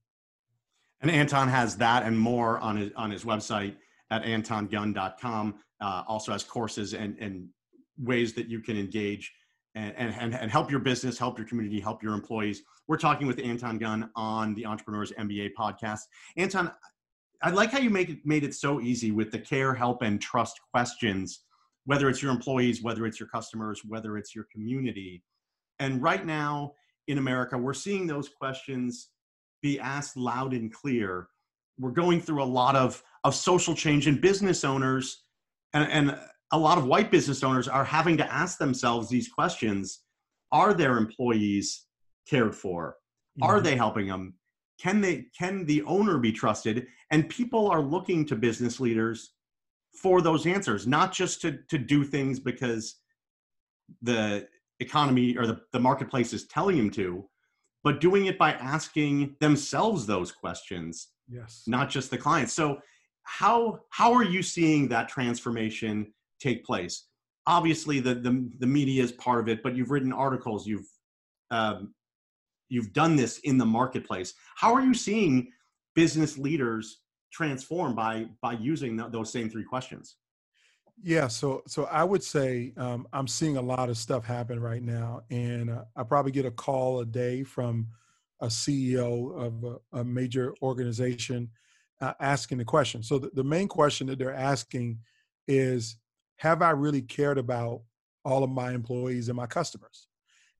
[1.02, 3.76] And Anton has that and more on his on his website
[4.10, 5.54] at antongunn.com.
[5.80, 7.48] Uh, also has courses and and
[7.98, 9.32] ways that you can engage
[9.74, 12.62] and, and, and help your business, help your community, help your employees.
[12.88, 16.00] We're talking with Anton Gunn on the Entrepreneurs MBA podcast.
[16.38, 16.72] Anton,
[17.42, 20.20] I like how you make it made it so easy with the care, help, and
[20.20, 21.42] trust questions,
[21.84, 25.22] whether it's your employees, whether it's your customers, whether it's your community.
[25.78, 26.72] And right now
[27.08, 29.10] in America, we're seeing those questions
[29.62, 31.28] be asked loud and clear.
[31.78, 35.24] We're going through a lot of, of social change, and business owners
[35.72, 36.18] and, and
[36.52, 40.02] a lot of white business owners are having to ask themselves these questions
[40.52, 41.86] Are their employees
[42.28, 42.96] cared for?
[43.42, 43.64] Are mm-hmm.
[43.64, 44.34] they helping them?
[44.80, 49.32] can they can the owner be trusted and people are looking to business leaders
[49.94, 52.96] for those answers not just to to do things because
[54.02, 54.46] the
[54.80, 57.28] economy or the, the marketplace is telling them to
[57.84, 62.78] but doing it by asking themselves those questions yes not just the clients so
[63.22, 67.06] how how are you seeing that transformation take place
[67.46, 70.86] obviously the the, the media is part of it but you've written articles you've
[71.50, 71.94] um,
[72.68, 74.34] you've done this in the marketplace.
[74.56, 75.48] How are you seeing
[75.94, 77.00] business leaders
[77.32, 80.16] transform by by using th- those same three questions?
[81.02, 84.82] Yeah, so so I would say um, I'm seeing a lot of stuff happen right
[84.82, 87.88] now, and uh, I probably get a call a day from
[88.40, 91.50] a CEO of a, a major organization
[92.00, 93.02] uh, asking the question.
[93.02, 94.98] So the, the main question that they're asking
[95.48, 95.96] is,
[96.38, 97.82] have I really cared about
[98.24, 100.08] all of my employees and my customers?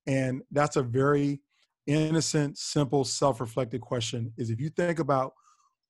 [0.07, 1.41] And that's a very
[1.87, 5.35] innocent, simple, self reflective question is if you think about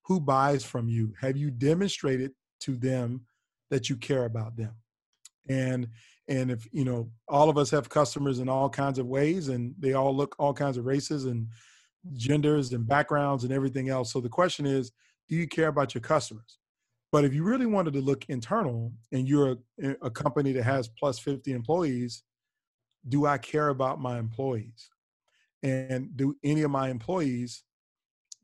[0.03, 3.23] who buys from you, have you demonstrated to them
[3.71, 4.75] that you care about them?
[5.49, 5.89] And
[6.29, 9.75] and if you know all of us have customers in all kinds of ways and
[9.79, 11.49] they all look all kinds of races and
[12.15, 14.13] genders and backgrounds and everything else.
[14.13, 14.93] So the question is
[15.29, 16.59] do you care about your customers?
[17.13, 20.89] But if you really wanted to look internal and you're a, a company that has
[20.89, 22.23] plus 50 employees
[23.09, 24.91] do i care about my employees?
[25.63, 27.63] And do any of my employees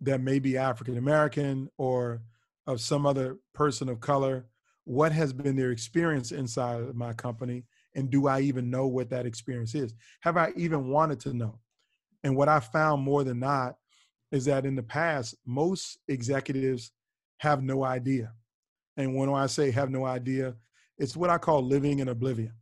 [0.01, 2.23] that may be African American or
[2.67, 4.47] of some other person of color,
[4.85, 7.65] what has been their experience inside of my company?
[7.95, 9.95] And do I even know what that experience is?
[10.21, 11.59] Have I even wanted to know?
[12.25, 13.77] And what I found more than not
[14.31, 16.93] is that in the past, most executives
[17.39, 18.33] have no idea.
[18.97, 20.55] And when I say have no idea,
[20.99, 22.53] it's what I call living in oblivion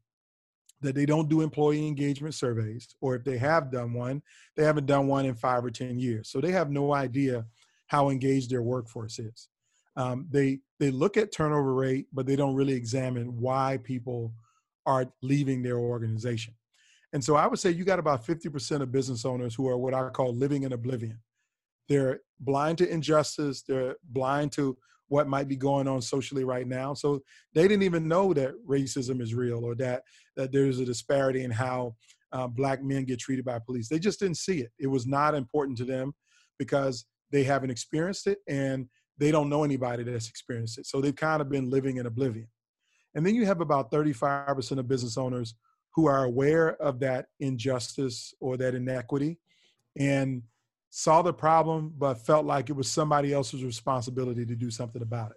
[0.81, 4.23] that they don't do employee engagement surveys, or if they have done one,
[4.57, 6.31] they haven't done one in five or 10 years.
[6.31, 7.45] So they have no idea
[7.87, 9.50] how engaged their workforce is.
[9.97, 14.33] Um, they, they look at turnover rate, but they don't really examine why people
[14.87, 16.55] are leaving their organization.
[17.13, 19.95] And so I would say you got about 50% of business owners who are what
[19.95, 21.21] I call living in oblivion.
[21.89, 26.95] They're blind to injustice, they're blind to what might be going on socially right now.
[26.95, 27.21] So
[27.53, 30.05] they didn't even know that racism is real or that
[30.37, 31.97] that there's a disparity in how
[32.33, 33.89] uh, black men get treated by police.
[33.89, 34.71] They just didn't see it.
[34.79, 36.15] It was not important to them
[36.61, 38.89] because they haven't experienced it and
[39.21, 40.87] they don't know anybody that's experienced it.
[40.87, 42.49] So they've kind of been living in oblivion.
[43.15, 45.55] And then you have about 35% of business owners
[45.95, 49.39] who are aware of that injustice or that inequity
[49.99, 50.43] and
[50.89, 55.33] saw the problem, but felt like it was somebody else's responsibility to do something about
[55.33, 55.37] it.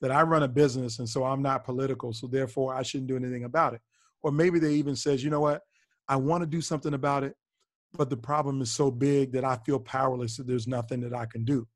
[0.00, 3.16] That I run a business and so I'm not political, so therefore I shouldn't do
[3.16, 3.80] anything about it.
[4.22, 5.62] Or maybe they even says, you know what,
[6.08, 7.34] I want to do something about it,
[7.92, 11.26] but the problem is so big that I feel powerless that there's nothing that I
[11.26, 11.66] can do.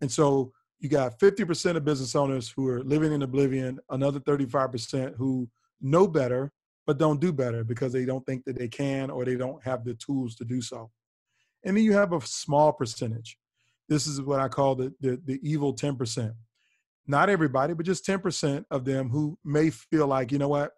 [0.00, 0.52] And so
[0.84, 5.48] you got 50% of business owners who are living in oblivion, another 35% who
[5.80, 6.52] know better
[6.86, 9.84] but don't do better because they don't think that they can or they don't have
[9.84, 10.90] the tools to do so.
[11.64, 13.38] And then you have a small percentage.
[13.88, 16.34] This is what I call the, the, the evil 10%.
[17.06, 20.72] Not everybody, but just 10% of them who may feel like, you know what,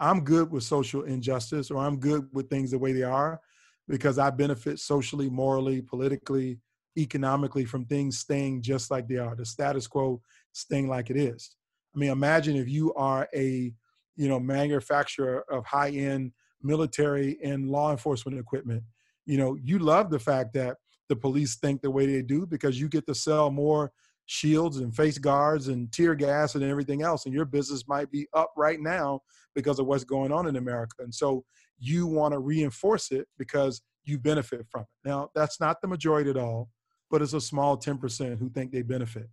[0.00, 3.40] I'm good with social injustice or I'm good with things the way they are
[3.88, 6.58] because I benefit socially, morally, politically,
[6.96, 10.20] economically from things staying just like they are, the status quo
[10.52, 11.56] staying like it is.
[11.94, 13.72] I mean, imagine if you are a,
[14.16, 18.82] you know, manufacturer of high-end military and law enforcement equipment.
[19.26, 20.76] You know, you love the fact that
[21.08, 23.92] the police think the way they do because you get to sell more
[24.26, 28.26] shields and face guards and tear gas and everything else and your business might be
[28.32, 29.20] up right now
[29.54, 31.44] because of what's going on in america and so
[31.78, 36.30] you want to reinforce it because you benefit from it now that's not the majority
[36.30, 36.70] at all
[37.14, 39.28] but it's a small 10% who think they benefit.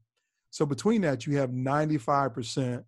[0.51, 2.83] So between that, you have 95%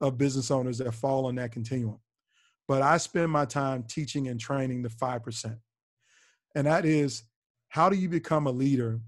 [0.00, 2.00] of business owners that fall on that continuum.
[2.66, 5.56] But I spend my time teaching and training the 5%.
[6.56, 7.22] And that is
[7.68, 8.98] how do you become a leader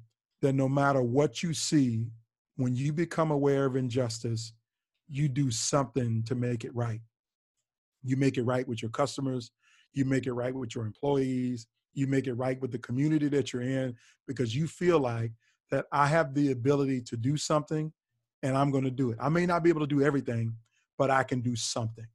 [0.43, 2.07] that no matter what you see,
[2.55, 4.53] when you become aware of injustice,
[5.09, 7.01] you do something to make it right.
[8.05, 9.51] You make it right with your customers,
[9.93, 13.53] you make it right with your employees, you make it right with the community that
[13.53, 13.97] you're in
[14.29, 15.33] because you feel like
[15.71, 17.93] that I have the ability to do something
[18.43, 19.19] and I'm going to do it.
[19.21, 20.55] I may not be able to do everything,
[20.99, 22.07] but I can do something.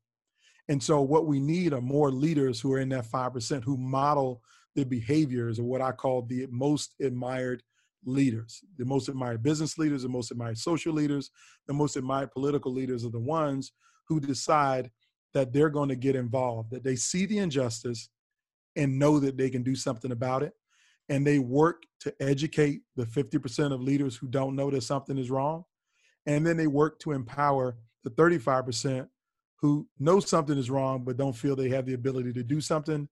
[0.69, 4.41] And so, what we need are more leaders who are in that 5% who model
[4.75, 7.63] the behaviors of what I call the most admired
[8.05, 8.61] leaders.
[8.77, 11.31] The most admired business leaders, the most admired social leaders,
[11.67, 13.73] the most admired political leaders are the ones
[14.07, 14.91] who decide
[15.33, 18.09] that they're going to get involved, that they see the injustice
[18.75, 20.53] and know that they can do something about it.
[21.09, 25.29] And they work to educate the 50% of leaders who don't know that something is
[25.29, 25.65] wrong.
[26.25, 29.07] And then they work to empower the 35%
[29.57, 33.07] who know something is wrong but don't feel they have the ability to do something.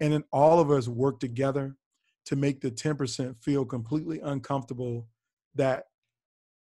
[0.00, 1.76] And then all of us work together
[2.26, 5.06] to make the 10% feel completely uncomfortable
[5.54, 5.84] that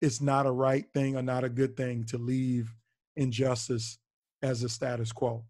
[0.01, 2.75] it's not a right thing or not a good thing to leave
[3.15, 3.97] injustice
[4.41, 5.45] as a status quo.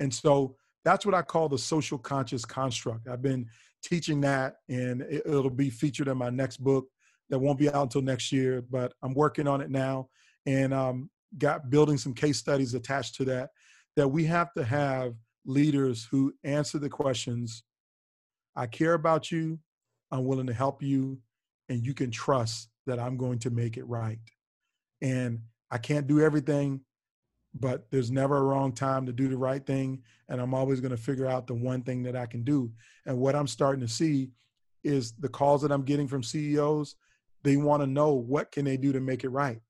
[0.00, 3.08] And so that's what I call the social conscious construct.
[3.08, 3.46] I've been
[3.82, 6.86] teaching that, and it'll be featured in my next book
[7.30, 10.08] that won't be out until next year, but I'm working on it now
[10.46, 13.50] and um, got building some case studies attached to that.
[13.96, 15.14] That we have to have
[15.44, 17.62] leaders who answer the questions
[18.54, 19.58] I care about you,
[20.10, 21.18] I'm willing to help you,
[21.68, 24.18] and you can trust that I'm going to make it right.
[25.00, 25.40] And
[25.70, 26.80] I can't do everything,
[27.54, 30.90] but there's never a wrong time to do the right thing and i'm always going
[30.90, 32.70] to figure out the one thing that i can do.
[33.06, 34.30] And what i'm starting to see
[34.84, 36.96] is the calls that i'm getting from ceos
[37.42, 39.60] they want to know what can they do to make it right.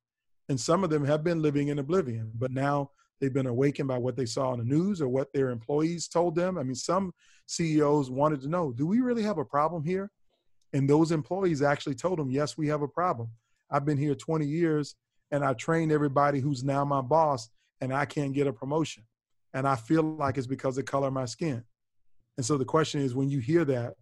[0.50, 2.90] And some of them have been living in oblivion but now
[3.20, 6.34] they've been awakened by what they saw on the news or what their employees told
[6.34, 6.58] them.
[6.58, 7.12] I mean some
[7.46, 10.10] ceos wanted to know do we really have a problem here?
[10.74, 13.28] And those employees actually told them yes we have a problem.
[13.70, 14.94] I've been here 20 years
[15.32, 17.48] and i trained everybody who's now my boss
[17.82, 19.02] and I can't get a promotion.
[19.52, 21.64] And I feel like it's because of the color of my skin.
[22.36, 23.94] And so the question is when you hear that,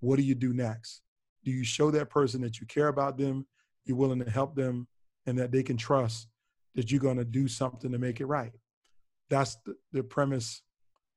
[0.00, 1.00] what do you do next?
[1.44, 3.46] Do you show that person that you care about them,
[3.84, 4.88] you're willing to help them,
[5.26, 6.26] and that they can trust
[6.74, 8.52] that you're going to do something to make it right?
[9.30, 10.62] That's the, the premise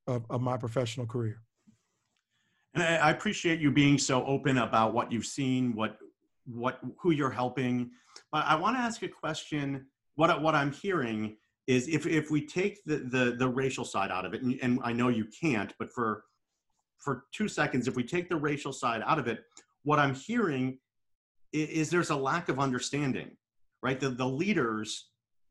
[0.06, 1.42] of, of my professional career.
[2.76, 5.98] And I appreciate you being so open about what you've seen, what
[6.46, 7.90] what who you're helping.
[8.32, 9.88] But I want to ask a question.
[10.16, 11.38] What what I'm hearing
[11.68, 14.80] is if if we take the the, the racial side out of it, and, and
[14.84, 16.24] I know you can't, but for
[17.00, 19.44] for two seconds, if we take the racial side out of it,
[19.84, 20.80] what I'm hearing
[21.52, 23.32] is, is there's a lack of understanding,
[23.82, 24.00] right?
[24.00, 25.10] The the leaders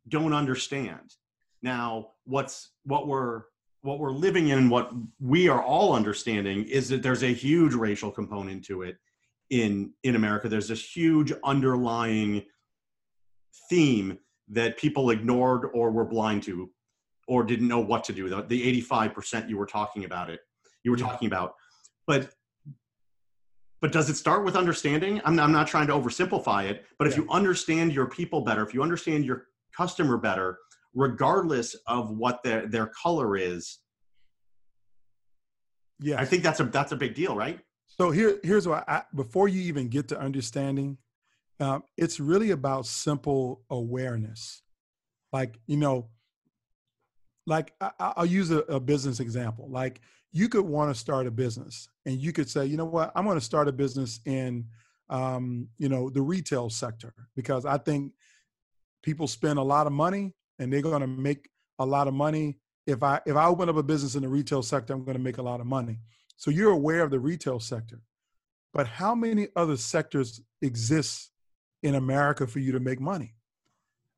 [0.08, 1.14] don't understand.
[1.62, 3.42] Now, what's what we're
[3.82, 8.10] what we're living in, what we are all understanding, is that there's a huge racial
[8.10, 8.96] component to it
[9.50, 10.48] in in America.
[10.48, 12.44] There's this huge underlying
[13.68, 14.18] theme
[14.48, 16.70] that people ignored or were blind to
[17.28, 18.28] or didn't know what to do.
[18.28, 20.40] The, the 85% you were talking about it
[20.84, 21.54] you were talking about.
[22.06, 22.30] But
[23.80, 25.20] but does it start with understanding?
[25.24, 27.22] I'm not, I'm not trying to oversimplify it but if yeah.
[27.22, 30.58] you understand your people better if you understand your customer better
[30.94, 33.78] regardless of what their their color is
[35.98, 37.58] yeah i think that's a that's a big deal right?
[37.88, 40.98] So here here's what I, before you even get to understanding
[41.62, 44.62] um, it's really about simple awareness.
[45.32, 46.08] Like you know
[47.46, 49.68] like I, will use a, a business example.
[49.70, 50.00] Like
[50.30, 53.12] you could want to start a business and you could say you know what?
[53.14, 54.66] I'm going to start a business in
[55.10, 58.12] um, you know the retail sector because i think
[59.02, 62.58] people spend a lot of money and they're going to make a lot of money.
[62.86, 65.22] If i if i open up a business in the retail sector i'm going to
[65.22, 65.98] make a lot of money.
[66.36, 68.00] So you're aware of the retail sector.
[68.72, 71.31] But how many other sectors exist
[71.82, 73.34] in america for you to make money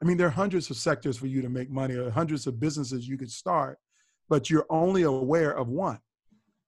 [0.03, 2.61] i mean there are hundreds of sectors for you to make money or hundreds of
[2.61, 3.79] businesses you could start
[4.29, 5.99] but you're only aware of one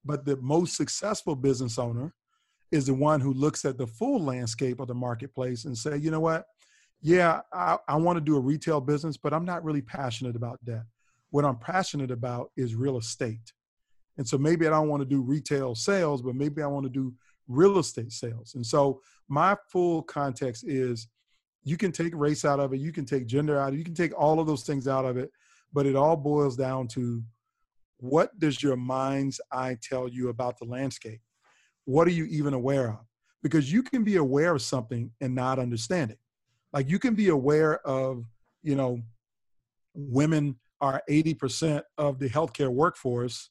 [0.04, 2.14] but the most successful business owner
[2.72, 6.10] is the one who looks at the full landscape of the marketplace and say you
[6.10, 6.46] know what
[7.02, 10.58] yeah, I, I want to do a retail business, but I'm not really passionate about
[10.64, 10.84] that.
[11.30, 13.52] What I'm passionate about is real estate.
[14.16, 16.90] And so maybe I don't want to do retail sales, but maybe I want to
[16.90, 17.14] do
[17.48, 18.54] real estate sales.
[18.54, 21.08] And so my full context is
[21.64, 23.84] you can take race out of it, you can take gender out of it, you
[23.84, 25.30] can take all of those things out of it,
[25.72, 27.22] but it all boils down to
[27.98, 31.20] what does your mind's eye tell you about the landscape?
[31.84, 33.06] What are you even aware of?
[33.42, 36.18] Because you can be aware of something and not understand it
[36.76, 38.26] like you can be aware of
[38.62, 39.00] you know
[39.94, 43.48] women are 80% of the healthcare workforce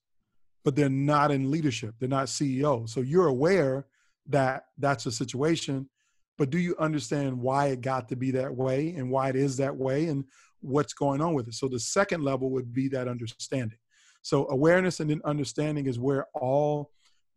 [0.65, 2.87] but they're not in leadership they're not CEO.
[2.89, 3.85] so you're aware
[4.27, 5.89] that that's a situation
[6.37, 9.55] but do you understand why it got to be that way and why it is
[9.55, 10.25] that way and
[10.59, 13.77] what's going on with it so the second level would be that understanding
[14.21, 16.91] so awareness and then understanding is where all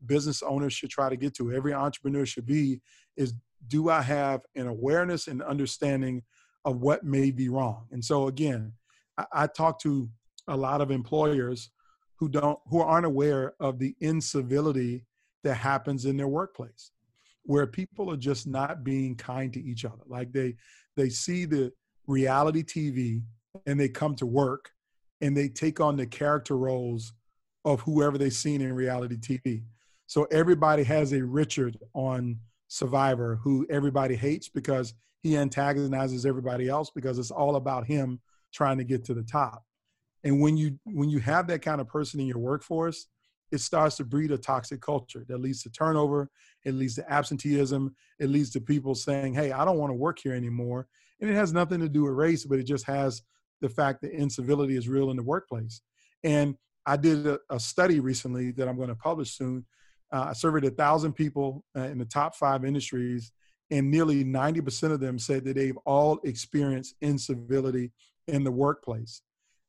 [0.07, 2.81] business owners should try to get to every entrepreneur should be
[3.17, 3.35] is
[3.67, 6.23] do I have an awareness and understanding
[6.65, 7.87] of what may be wrong?
[7.91, 8.73] And so again,
[9.17, 10.09] I, I talk to
[10.47, 11.71] a lot of employers
[12.19, 15.05] who don't who aren't aware of the incivility
[15.45, 16.91] that happens in their workplace
[17.45, 20.03] where people are just not being kind to each other.
[20.07, 20.57] Like they
[20.97, 21.73] they see the
[22.09, 23.23] reality tv
[23.67, 24.71] and they come to work
[25.21, 27.13] and they take on the character roles
[27.65, 29.63] of whoever they've seen in reality tv
[30.07, 32.39] so everybody has a richard on
[32.69, 38.19] survivor who everybody hates because he antagonizes everybody else because it's all about him
[38.55, 39.65] trying to get to the top
[40.25, 43.07] and when you when you have that kind of person in your workforce
[43.51, 46.31] it starts to breed a toxic culture that leads to turnover
[46.65, 50.19] it leads to absenteeism it leads to people saying hey i don't want to work
[50.19, 50.87] here anymore.
[51.21, 53.23] And it has nothing to do with race but it just has
[53.61, 55.81] the fact that incivility is real in the workplace.
[56.25, 56.57] And
[56.87, 59.65] i did a, a study recently that i'm going to publish soon.
[60.13, 63.31] Uh, I surveyed a thousand people uh, in the top five industries,
[63.71, 67.93] and nearly 90% of them said that they've all experienced incivility
[68.27, 69.21] in the workplace.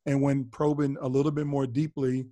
[0.06, 2.26] And when probing a little bit more deeply,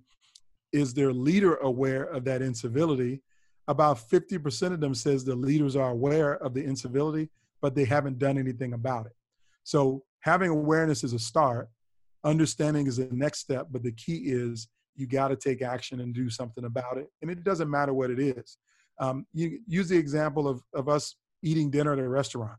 [0.72, 3.22] is their leader aware of that incivility?
[3.68, 7.28] About 50% of them says the leaders are aware of the incivility,
[7.60, 9.12] but they haven't done anything about it.
[9.64, 11.68] So having awareness is a start.
[12.24, 16.14] Understanding is the next step, but the key is you got to take action and
[16.14, 17.08] do something about it.
[17.22, 18.58] And it doesn't matter what it is.
[18.98, 22.58] Um, you use the example of, of us eating dinner at a restaurant.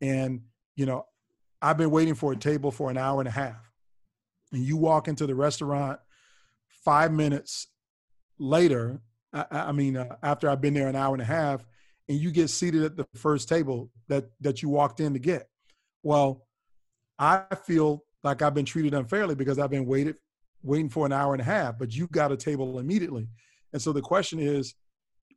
[0.00, 0.40] And,
[0.74, 1.06] you know,
[1.62, 3.70] I've been waiting for a table for an hour and a half.
[4.52, 5.98] And you walk into the restaurant
[6.84, 7.68] five minutes
[8.38, 9.00] later,
[9.32, 11.64] I, I mean, uh, after I've been there an hour and a half,
[12.08, 15.48] and you get seated at the first table that, that you walked in to get.
[16.02, 16.46] Well,
[17.18, 20.16] I feel like I've been treated unfairly because I've been waited
[20.62, 23.28] waiting for an hour and a half, but you got a table immediately.
[23.72, 24.74] And so the question is,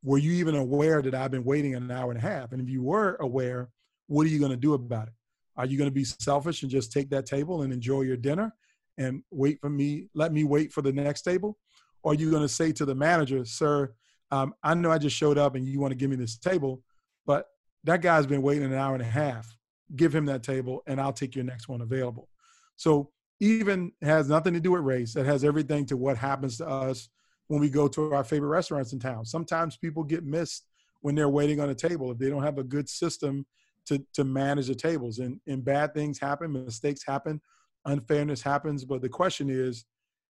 [0.03, 2.51] were you even aware that I've been waiting an hour and a half?
[2.51, 3.69] And if you were aware,
[4.07, 5.13] what are you going to do about it?
[5.55, 8.53] Are you going to be selfish and just take that table and enjoy your dinner
[8.99, 11.57] and wait for me, let me wait for the next table?
[12.03, 13.93] Or are you going to say to the manager, sir,
[14.31, 16.83] um, I know I just showed up and you want to give me this table,
[17.25, 17.47] but
[17.85, 19.57] that guy's been waiting an hour and a half.
[19.95, 22.29] Give him that table and I'll take your next one available.
[22.75, 25.15] So even has nothing to do with race.
[25.15, 27.09] It has everything to what happens to us
[27.47, 29.25] when we go to our favorite restaurants in town.
[29.25, 30.67] Sometimes people get missed
[31.01, 33.45] when they're waiting on a table if they don't have a good system
[33.85, 35.19] to to manage the tables.
[35.19, 37.41] And and bad things happen, mistakes happen,
[37.89, 38.85] unfairness happens.
[38.85, 39.85] But the question is,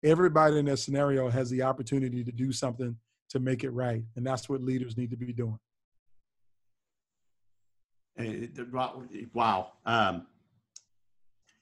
[0.03, 2.97] everybody in that scenario has the opportunity to do something
[3.29, 5.59] to make it right, and that's what leaders need to be doing.
[9.33, 9.71] Wow.
[9.85, 10.27] Um,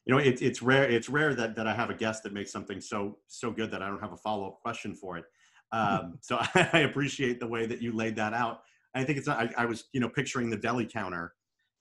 [0.06, 0.90] you know, it, it's rare.
[0.90, 3.82] It's rare that that I have a guest that makes something so so good that
[3.82, 5.26] I don't have a follow up question for it.
[5.72, 8.62] Um, so I appreciate the way that you laid that out.
[8.96, 9.28] I think it's.
[9.28, 11.34] I, I was you know picturing the deli counter.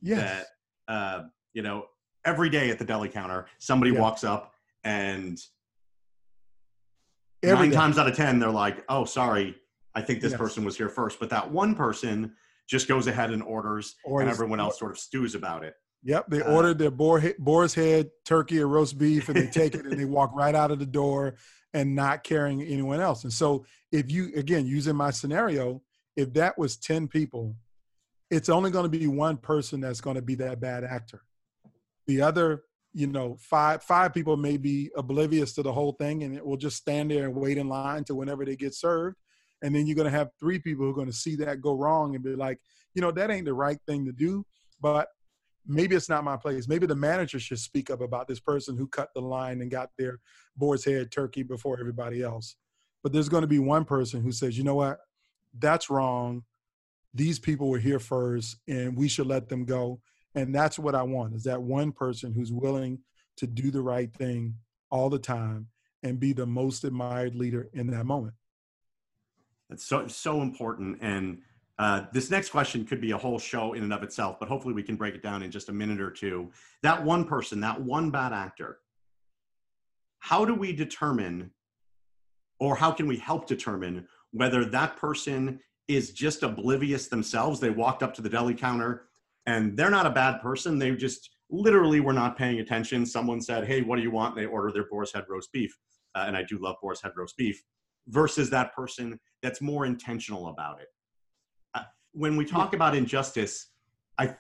[0.03, 0.47] Yes.
[0.89, 1.87] That, uh, you know,
[2.25, 4.01] every day at the deli counter, somebody yeah.
[4.01, 4.55] walks up
[4.85, 5.41] and
[7.43, 7.77] every nine day.
[7.77, 9.57] times out of ten, they're like, "Oh, sorry,
[9.95, 10.39] I think this yes.
[10.39, 11.19] person was here first.
[11.19, 12.35] But that one person
[12.69, 15.75] just goes ahead and orders, or and everyone else sort of stews about it.
[16.03, 19.75] Yep, they uh, ordered their boar, boar's head turkey or roast beef, and they take
[19.75, 21.35] it and they walk right out of the door
[21.75, 23.25] and not carrying anyone else.
[23.25, 25.83] And so, if you again using my scenario,
[26.17, 27.57] if that was ten people,
[28.31, 31.23] it's only going to be one person that's going to be that bad actor.
[32.11, 36.35] The other, you know, five five people may be oblivious to the whole thing, and
[36.35, 39.17] it will just stand there and wait in line to whenever they get served.
[39.63, 41.73] And then you're going to have three people who are going to see that go
[41.73, 42.59] wrong and be like,
[42.95, 44.45] you know, that ain't the right thing to do.
[44.81, 45.07] But
[45.65, 46.67] maybe it's not my place.
[46.67, 49.91] Maybe the manager should speak up about this person who cut the line and got
[49.97, 50.19] their
[50.57, 52.57] boar's head turkey before everybody else.
[53.05, 54.99] But there's going to be one person who says, you know what,
[55.57, 56.43] that's wrong.
[57.15, 60.01] These people were here first, and we should let them go.
[60.35, 63.01] And that's what I want is that one person who's willing
[63.37, 64.55] to do the right thing
[64.91, 65.69] all the time
[66.03, 68.35] and be the most admired leader in that moment.
[69.69, 70.99] That's so so important.
[71.01, 71.43] And
[71.79, 74.75] uh, this next question could be a whole show in and of itself, but hopefully
[74.75, 76.51] we can break it down in just a minute or two.
[76.83, 78.79] That one person, that one bad actor,
[80.19, 81.51] how do we determine,
[82.59, 87.61] or how can we help determine whether that person is just oblivious themselves?
[87.61, 89.05] They walked up to the deli counter
[89.47, 90.79] and they're not a bad person.
[90.79, 93.05] They just literally were not paying attention.
[93.07, 94.37] Someone said, Hey, what do you want?
[94.37, 95.77] And they order their boar's head roast beef.
[96.15, 97.63] Uh, and I do love boar's head roast beef
[98.09, 100.89] versus that person that's more intentional about it.
[101.75, 101.83] Uh,
[102.13, 103.69] when we talk about injustice,
[104.19, 104.37] I, it,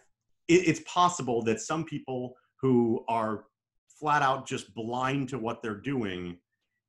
[0.48, 3.44] it's possible that some people who are
[3.88, 6.38] flat out just blind to what they're doing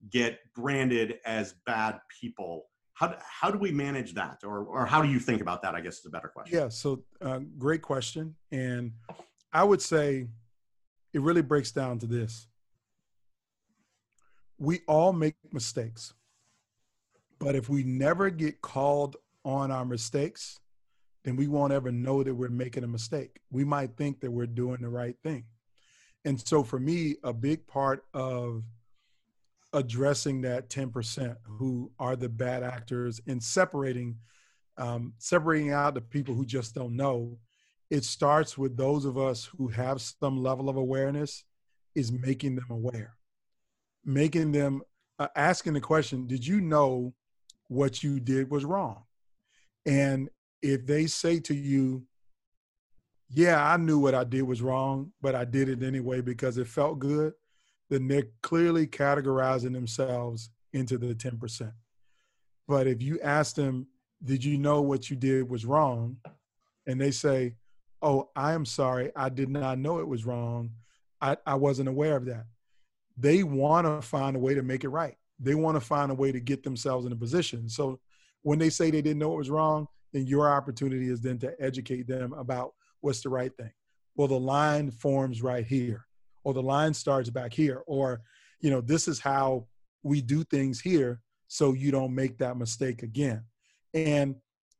[0.09, 2.63] get branded as bad people.
[3.01, 4.41] How, how do we manage that?
[4.43, 5.73] Or, or how do you think about that?
[5.73, 6.57] I guess is a better question.
[6.57, 8.35] Yeah, so uh, great question.
[8.51, 8.91] And
[9.51, 10.27] I would say
[11.11, 12.47] it really breaks down to this
[14.61, 16.13] we all make mistakes.
[17.39, 20.59] But if we never get called on our mistakes,
[21.23, 23.39] then we won't ever know that we're making a mistake.
[23.49, 25.45] We might think that we're doing the right thing.
[26.25, 28.63] And so for me, a big part of
[29.73, 34.17] addressing that 10% who are the bad actors and separating
[34.77, 37.37] um, separating out the people who just don't know
[37.89, 41.43] it starts with those of us who have some level of awareness
[41.93, 43.15] is making them aware
[44.05, 44.81] making them
[45.19, 47.13] uh, asking the question did you know
[47.71, 49.01] what you did was wrong.
[49.85, 50.29] And
[50.61, 52.03] if they say to you,
[53.29, 56.67] yeah, I knew what I did was wrong, but I did it anyway because it
[56.67, 57.31] felt good,
[57.91, 61.71] then they're clearly categorizing themselves into the 10%.
[62.67, 63.85] But if you ask them,
[64.23, 66.17] did you know what you did was wrong?
[66.87, 67.53] And they say,
[68.01, 70.71] oh, I am sorry, I did not know it was wrong.
[71.21, 72.45] I, I wasn't aware of that.
[73.15, 76.15] They want to find a way to make it right they want to find a
[76.15, 77.67] way to get themselves in a position.
[77.67, 77.99] So
[78.43, 81.53] when they say they didn't know it was wrong, then your opportunity is then to
[81.59, 83.71] educate them about what's the right thing.
[84.15, 86.05] Well, the line forms right here,
[86.43, 88.21] or the line starts back here, or
[88.59, 89.67] you know, this is how
[90.03, 93.43] we do things here, so you don't make that mistake again.
[93.93, 94.35] And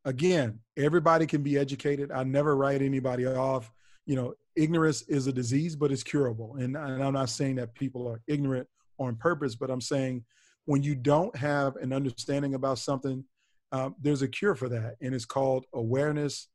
[0.05, 2.11] again, everybody can be educated.
[2.11, 3.71] I never write anybody off.
[4.05, 6.55] You know, ignorance is a disease, but it's curable.
[6.55, 8.67] And, and I'm not saying that people are ignorant
[8.99, 10.23] on purpose, but I'm saying
[10.65, 13.23] when you don't have an understanding about something,
[13.71, 16.47] um, there's a cure for that, and it's called awareness,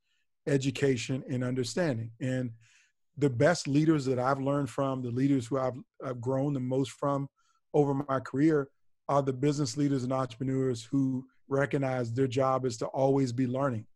[0.47, 2.11] education, and understanding.
[2.21, 2.51] And
[3.19, 6.93] the best leaders that I've learned from, the leaders who I've, I've grown the most
[6.93, 7.29] from
[7.75, 8.69] over my career,
[9.09, 13.87] are the business leaders and entrepreneurs who recognize their job is to always be learning.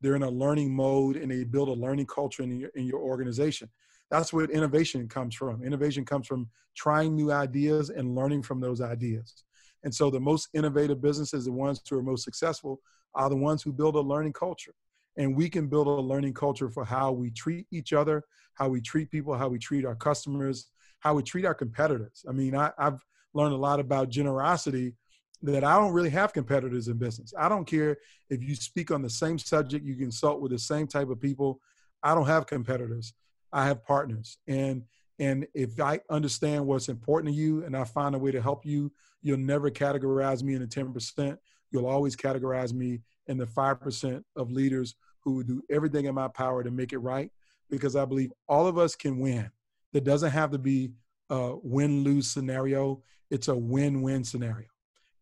[0.00, 3.00] They're in a learning mode and they build a learning culture in your, in your
[3.00, 3.68] organization.
[4.10, 5.62] That's where innovation comes from.
[5.62, 9.44] Innovation comes from trying new ideas and learning from those ideas.
[9.82, 12.80] And so the most innovative businesses, the ones who are most successful,
[13.14, 14.74] are the ones who build a learning culture.
[15.20, 18.80] And we can build a learning culture for how we treat each other, how we
[18.80, 20.68] treat people, how we treat our customers,
[21.00, 22.24] how we treat our competitors.
[22.26, 23.04] I mean, I, have
[23.34, 24.94] learned a lot about generosity
[25.42, 27.34] that I don't really have competitors in business.
[27.38, 27.98] I don't care
[28.30, 31.60] if you speak on the same subject, you consult with the same type of people.
[32.02, 33.12] I don't have competitors.
[33.52, 34.38] I have partners.
[34.48, 34.84] And
[35.18, 38.64] and if I understand what's important to you and I find a way to help
[38.64, 38.90] you,
[39.20, 41.36] you'll never categorize me in the 10%.
[41.70, 46.62] You'll always categorize me in the 5% of leaders who do everything in my power
[46.62, 47.30] to make it right
[47.68, 49.50] because I believe all of us can win
[49.92, 50.92] that doesn't have to be
[51.30, 54.66] a win lose scenario, it's a win win scenario.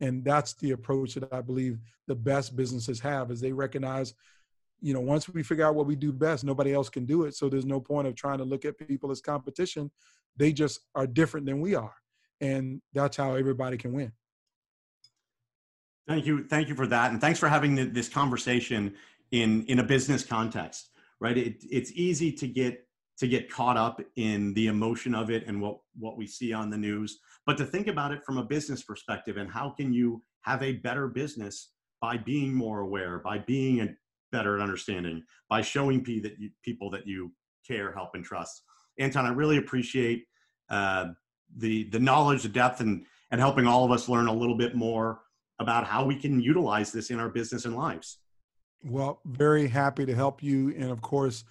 [0.01, 4.15] And that's the approach that I believe the best businesses have is they recognize,
[4.81, 7.35] you know, once we figure out what we do best, nobody else can do it.
[7.35, 9.91] So there's no point of trying to look at people as competition.
[10.37, 11.95] They just are different than we are.
[12.41, 14.13] And that's how everybody can win.
[16.07, 16.47] Thank you.
[16.47, 17.11] Thank you for that.
[17.11, 18.95] And thanks for having this conversation
[19.31, 21.37] in, in a business context, right?
[21.37, 22.85] It, it's easy to get
[23.19, 26.71] to get caught up in the emotion of it and what, what we see on
[26.71, 30.23] the news, but to think about it from a business perspective and how can you
[30.43, 33.89] have a better business by being more aware, by being a
[34.31, 37.33] better at understanding, by showing p that you, people that you
[37.67, 38.63] care, help, and trust.
[38.99, 40.25] Anton, I really appreciate
[40.71, 41.07] uh,
[41.57, 44.75] the the knowledge, the depth, and and helping all of us learn a little bit
[44.75, 45.21] more
[45.61, 48.19] about how we can utilize this in our business and lives.
[48.85, 51.45] Well, very happy to help you, and of course,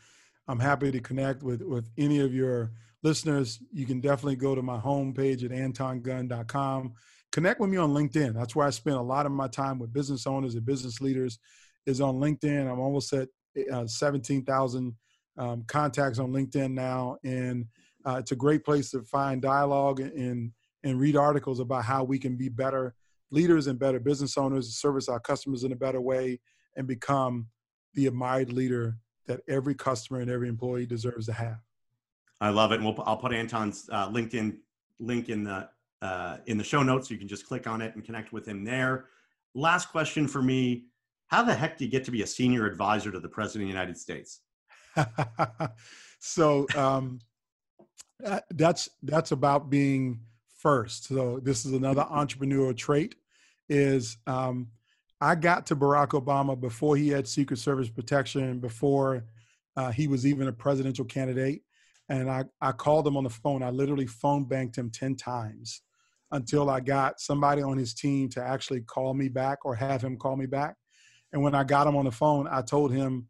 [0.48, 2.72] I'm happy to connect with with any of your
[3.04, 3.60] listeners.
[3.72, 6.94] You can definitely go to my homepage at antongunn.com.
[7.32, 8.34] Connect with me on LinkedIn.
[8.34, 11.40] That's where I spend a lot of my time with business owners and business leaders.
[11.86, 12.70] Is on LinkedIn.
[12.70, 13.30] I'm almost at
[13.72, 14.94] uh, 17,000
[15.38, 17.66] um, contacts on LinkedIn now, and
[18.06, 20.52] uh, it's a great place to find dialogue and
[20.84, 22.94] and read articles about how we can be better
[23.32, 26.40] leaders and better business owners, service our customers in a better way,
[26.78, 27.48] and become
[27.96, 31.60] the admired leader that every customer and every employee deserves to have.
[32.40, 32.76] I love it.
[32.76, 34.58] And we'll, I'll put Anton's uh, LinkedIn
[35.00, 35.70] link in the
[36.02, 37.10] uh, in the show notes.
[37.10, 39.06] You can just click on it and connect with him there.
[39.56, 40.86] Last question for me:
[41.28, 43.68] How the heck do you get to be a senior advisor to the President of
[43.68, 44.42] the United States?
[46.20, 47.20] so um,
[48.52, 50.20] that's that's about being
[50.56, 51.06] first.
[51.06, 53.16] So this is another entrepreneurial trait.
[53.70, 54.68] Is um,
[55.20, 59.26] I got to Barack Obama before he had Secret Service protection, before
[59.76, 61.64] uh, he was even a presidential candidate.
[62.10, 63.64] And I, I called him on the phone.
[63.64, 65.82] I literally phone banked him 10 times
[66.32, 70.18] until I got somebody on his team to actually call me back or have him
[70.18, 70.76] call me back.
[71.34, 73.28] And when I got him on the phone, I told him,